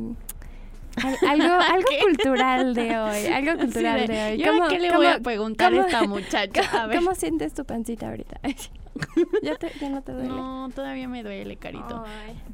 [0.97, 4.42] algo, algo cultural de hoy, algo cultural de, hoy.
[4.42, 6.88] ¿Cómo, ¿Qué le voy a preguntar a esta muchacha?
[6.94, 8.40] ¿Cómo sientes tu pancita ahorita?
[9.42, 10.28] ¿Ya, ¿Ya, no te duele?
[10.28, 12.05] No, todavía me duele, carito.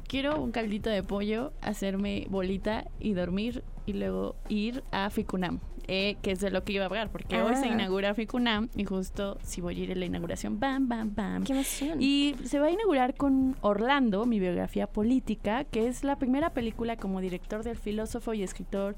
[0.07, 5.59] Quiero un caldito de pollo, hacerme bolita y dormir y luego ir a Ficunam.
[5.87, 7.73] Eh, que es de lo que iba a hablar, porque hoy se ah.
[7.73, 11.43] inaugura Ficunam y justo si voy a ir a la inauguración, bam, bam, bam.
[11.43, 12.01] ¡Qué emoción!
[12.01, 16.95] Y se va a inaugurar con Orlando, mi biografía política, que es la primera película
[16.95, 18.95] como director del filósofo y escritor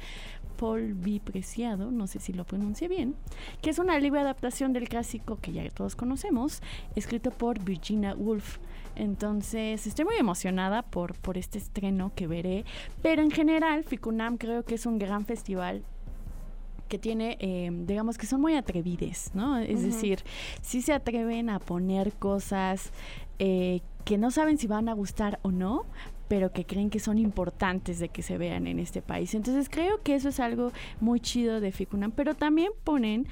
[0.57, 1.19] Paul B.
[1.23, 3.15] Preciado, no sé si lo pronuncie bien,
[3.63, 6.61] que es una libre adaptación del clásico que ya todos conocemos,
[6.95, 8.59] escrito por Virginia Woolf.
[8.95, 12.63] Entonces, estoy muy emocionada por, por este estreno que veré.
[13.01, 15.83] Pero en general, Ficunam creo que es un gran festival
[16.88, 19.57] que tiene, eh, digamos que son muy atrevides, ¿no?
[19.57, 20.19] Es decir,
[20.61, 22.91] sí se atreven a poner cosas
[23.39, 25.86] eh, que no saben si van a gustar o no,
[26.27, 29.33] pero que creen que son importantes de que se vean en este país.
[29.36, 33.27] Entonces creo que eso es algo muy chido de Ficunam, pero también ponen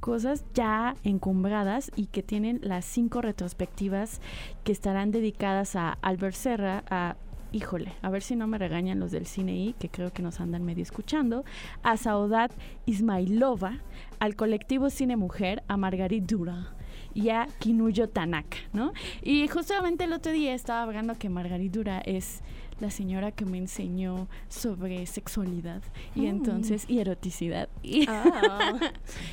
[0.00, 4.20] cosas ya encumbradas y que tienen las cinco retrospectivas
[4.64, 7.16] que estarán dedicadas a Albert Serra, a
[7.52, 10.40] híjole, a ver si no me regañan los del cine y que creo que nos
[10.40, 11.44] andan medio escuchando,
[11.82, 12.52] a Saudat
[12.86, 13.78] Ismailova,
[14.18, 16.74] al colectivo Cine Mujer, a Margarit Dura
[17.14, 18.92] y a Kinuyo Tanaka, ¿no?
[19.22, 22.42] Y justamente el otro día estaba hablando que Margarit Dura es
[22.80, 25.82] la señora que me enseñó sobre sexualidad
[26.14, 26.26] y mm.
[26.26, 27.68] entonces y eroticidad.
[28.08, 28.78] Ah.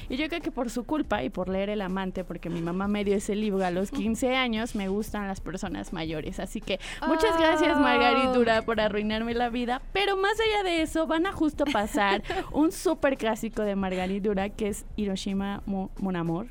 [0.09, 2.87] Y, yo creo que por su culpa y por leer El amante, porque mi mamá
[2.87, 6.39] me dio ese libro a los 15 años, me gustan las personas mayores.
[6.39, 9.81] Así que muchas gracias Margaritura por arruinarme la vida.
[9.93, 14.69] Pero más allá de eso, van a justo pasar un súper clásico de Margaritura que
[14.69, 16.47] es Hiroshima Mon Amor.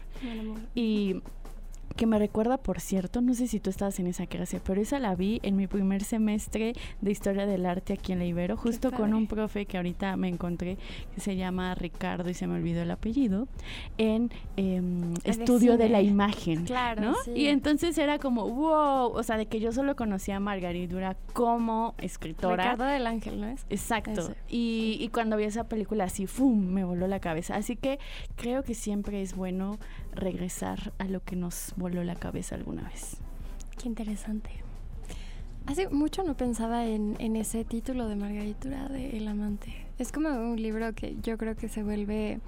[0.74, 1.22] Y
[1.96, 4.98] que me recuerda, por cierto, no sé si tú estabas en esa clase, pero esa
[4.98, 8.90] la vi en mi primer semestre de Historia del Arte aquí en la Ibero, justo
[8.90, 10.76] con un profe que ahorita me encontré,
[11.14, 13.48] que se llama Ricardo y se me olvidó el apellido,
[13.98, 16.64] en em, Estudio de, la Imagen.
[16.64, 17.14] Claro.
[17.34, 20.84] Y entonces era como, wow, o sea, de que yo solo conocía a Margarita
[21.32, 22.64] como escritora.
[22.64, 23.64] Ricardo del Ángel, ¿no es?
[23.70, 24.34] Exacto.
[24.48, 27.56] Y, y cuando vi esa película así, ¡fum!, me voló la cabeza.
[27.56, 27.98] Así que
[28.36, 29.78] creo que siempre es bueno
[30.12, 33.16] regresar a lo que nos voló la cabeza alguna vez.
[33.80, 34.50] Qué interesante.
[35.66, 39.74] Hace mucho no pensaba en, ese título de Margaritura de El amante.
[39.98, 42.40] Es como un libro que yo creo que se vuelve,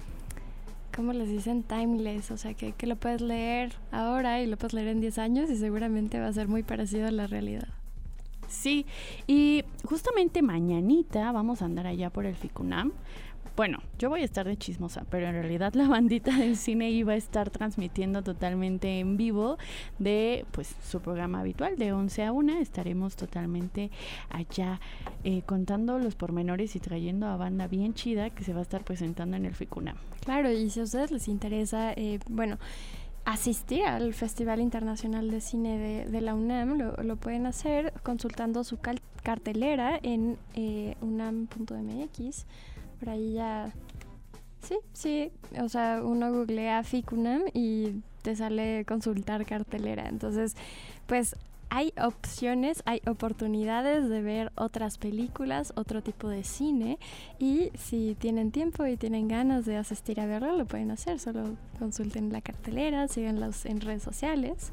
[0.95, 1.63] ¿cómo les dicen?
[1.63, 2.29] Timeless.
[2.29, 5.49] O sea, que, que lo puedes leer ahora y lo puedes leer en 10 años
[5.49, 7.67] y seguramente va a ser muy parecido a la realidad.
[8.47, 8.85] Sí,
[9.27, 12.93] y justamente mañanita vamos a andar allá por el FICUNAM
[13.57, 17.13] bueno, yo voy a estar de chismosa, pero en realidad la bandita del cine iba
[17.13, 19.57] a estar transmitiendo totalmente en vivo
[19.97, 22.59] de pues su programa habitual de 11 a 1.
[22.59, 23.89] Estaremos totalmente
[24.29, 24.79] allá
[25.23, 28.83] eh, contando los pormenores y trayendo a banda bien chida que se va a estar
[28.83, 29.95] presentando en el FICUNA.
[30.23, 32.59] Claro, y si a ustedes les interesa, eh, bueno
[33.25, 38.77] asistir al Festival Internacional de Cine de, la UNAM, lo, pueden hacer consultando su
[39.21, 42.45] cartelera en eh, unam.mx
[42.99, 43.73] por ahí ya...
[44.61, 45.31] Sí, sí,
[45.61, 50.09] o sea, uno googlea Ficunam y te sale consultar cartelera.
[50.09, 50.55] Entonces,
[51.05, 51.35] pues
[51.69, 56.97] hay opciones, hay oportunidades de ver otras películas, otro tipo de cine
[57.39, 61.19] y si tienen tiempo y tienen ganas de asistir a verlo, lo pueden hacer.
[61.19, 64.71] Solo consulten la cartelera, síganlos en redes sociales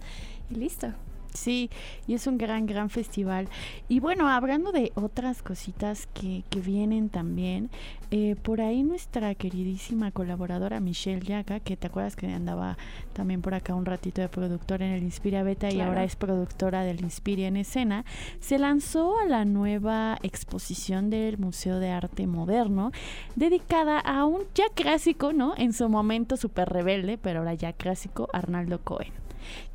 [0.50, 0.88] y listo.
[1.34, 1.68] Sí,
[2.06, 3.48] y es un gran, gran festival.
[3.88, 7.70] Y bueno, hablando de otras cositas que, que vienen también,
[8.12, 12.78] eh, por ahí nuestra queridísima colaboradora Michelle Yaga, que te acuerdas que andaba
[13.14, 16.84] también por acá un ratito de productora en el Inspira Beta y ahora es productora
[16.84, 18.04] del Inspira en Escena,
[18.38, 22.92] se lanzó a la nueva exposición del Museo de Arte Moderno,
[23.34, 25.54] dedicada a un ya clásico, ¿no?
[25.56, 29.24] En su momento súper rebelde, pero ahora ya clásico, Arnaldo Cohen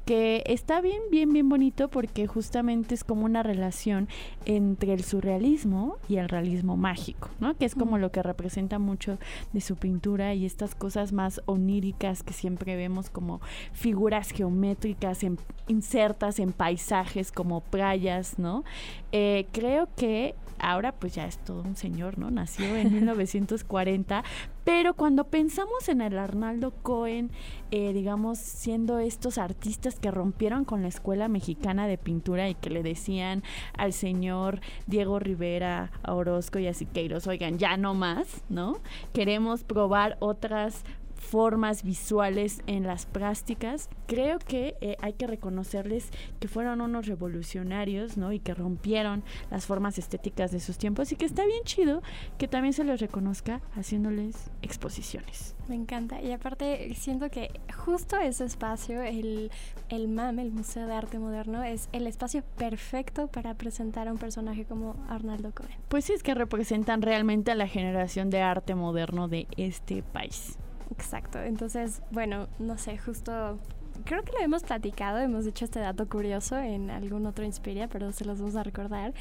[0.06, 4.08] que está bien, bien, bien bonito porque justamente es como una relación
[4.46, 7.56] entre el surrealismo y el realismo mágico, ¿no?
[7.56, 9.20] Que es como lo que representa mucho
[9.54, 13.40] de su pintura y estas cosas más oníricas que siempre vemos como
[13.74, 15.20] figuras geométricas
[15.68, 18.64] insertas en paisajes como playas, ¿no?
[19.12, 22.32] Eh, creo que ahora pues ya es todo un señor, ¿no?
[22.32, 24.24] Nació en 1940,
[24.64, 27.32] pero cuando pensamos en el Arnaldo Cohen,
[27.72, 32.70] eh, digamos, siendo estos artistas que rompieron con la escuela mexicana de pintura y que
[32.70, 33.44] le decían
[33.78, 38.80] al señor Diego Rivera, a Orozco y a Siqueiros, oigan, ya no más, ¿no?
[39.14, 40.84] Queremos probar otras
[41.20, 43.90] formas visuales en las prácticas.
[44.08, 46.10] Creo que eh, hay que reconocerles
[46.40, 48.32] que fueron unos revolucionarios, ¿no?
[48.32, 52.02] Y que rompieron las formas estéticas de sus tiempos y que está bien chido
[52.38, 55.56] que también se les reconozca haciéndoles exposiciones.
[55.68, 56.22] Me encanta.
[56.22, 57.52] Y aparte, siento que
[57.86, 59.52] justo ese espacio, el,
[59.90, 64.18] el MAM, el Museo de Arte Moderno, es el espacio perfecto para presentar a un
[64.18, 65.76] personaje como Arnaldo Cohen.
[65.90, 70.58] Pues sí, es que representan realmente a la generación de arte moderno de este país.
[70.92, 71.40] Exacto.
[71.40, 73.60] Entonces, bueno, no sé, justo
[74.06, 78.12] creo que lo hemos platicado, hemos dicho este dato curioso en algún otro Inspiria, pero
[78.12, 79.14] se los vamos a recordar.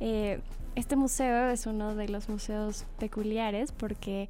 [0.00, 0.40] Eh,
[0.74, 4.28] este museo es uno de los museos peculiares porque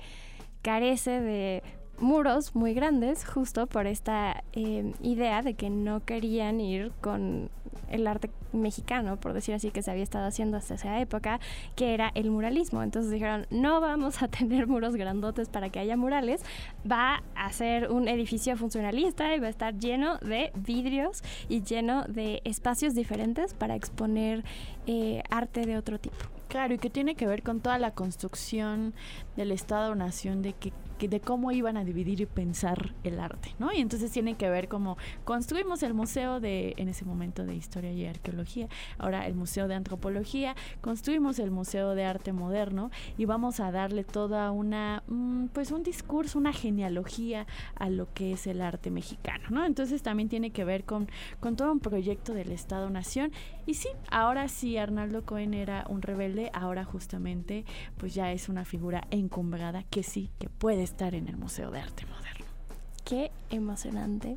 [0.62, 1.62] carece de
[1.98, 7.50] muros muy grandes justo por esta eh, idea de que no querían ir con
[7.90, 11.40] el arte mexicano, por decir así, que se había estado haciendo hasta esa época,
[11.76, 12.82] que era el muralismo.
[12.82, 16.42] Entonces dijeron, no vamos a tener muros grandotes para que haya murales,
[16.90, 22.04] va a ser un edificio funcionalista y va a estar lleno de vidrios y lleno
[22.04, 24.44] de espacios diferentes para exponer
[24.86, 26.16] eh, arte de otro tipo.
[26.48, 28.94] Claro, y que tiene que ver con toda la construcción
[29.36, 30.72] del Estado-Nación, de que
[31.06, 33.72] de cómo iban a dividir y pensar el arte, ¿no?
[33.72, 37.92] Y entonces tiene que ver como construimos el museo de, en ese momento, de historia
[37.92, 38.68] y arqueología,
[38.98, 44.02] ahora el museo de antropología, construimos el museo de arte moderno y vamos a darle
[44.02, 47.46] toda una, mm, pues un discurso, una genealogía
[47.76, 49.64] a lo que es el arte mexicano, ¿no?
[49.64, 51.08] Entonces también tiene que ver con,
[51.40, 53.32] con todo un proyecto del Estado-Nación
[53.66, 57.64] y sí, ahora sí Arnaldo Cohen era un rebelde, ahora justamente
[57.98, 61.80] pues ya es una figura encumbrada que sí, que puede estar en el Museo de
[61.80, 62.46] Arte Moderno.
[63.04, 64.36] Qué emocionante.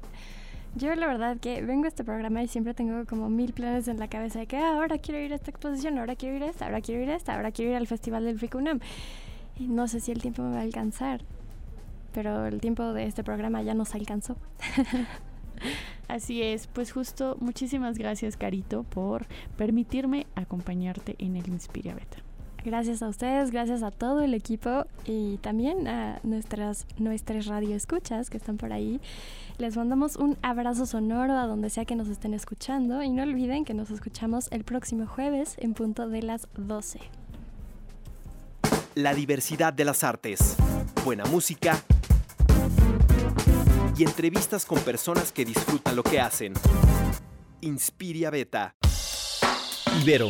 [0.76, 4.00] Yo la verdad que vengo a este programa y siempre tengo como mil planes en
[4.00, 6.48] la cabeza de que ah, ahora quiero ir a esta exposición, ahora quiero ir a
[6.48, 8.80] esta, ahora quiero ir a esta, ahora quiero ir al Festival del Ficunam.
[9.58, 11.22] Y no sé si el tiempo me va a alcanzar,
[12.14, 14.38] pero el tiempo de este programa ya nos alcanzó.
[16.08, 19.28] Así es, pues justo muchísimas gracias Carito por
[19.58, 22.31] permitirme acompañarte en el Inspiria Beta.
[22.64, 28.38] Gracias a ustedes, gracias a todo el equipo y también a nuestras, nuestras radioescuchas que
[28.38, 29.02] están por ahí.
[29.58, 33.66] Les mandamos un abrazo sonoro a donde sea que nos estén escuchando y no olviden
[33.66, 37.00] que nos escuchamos el próximo jueves en punto de las 12.
[38.94, 40.56] La diversidad de las artes,
[41.04, 41.82] buena música
[43.98, 46.54] y entrevistas con personas que disfrutan lo que hacen.
[47.62, 48.76] Inspiria Beta.
[50.02, 50.30] Ibero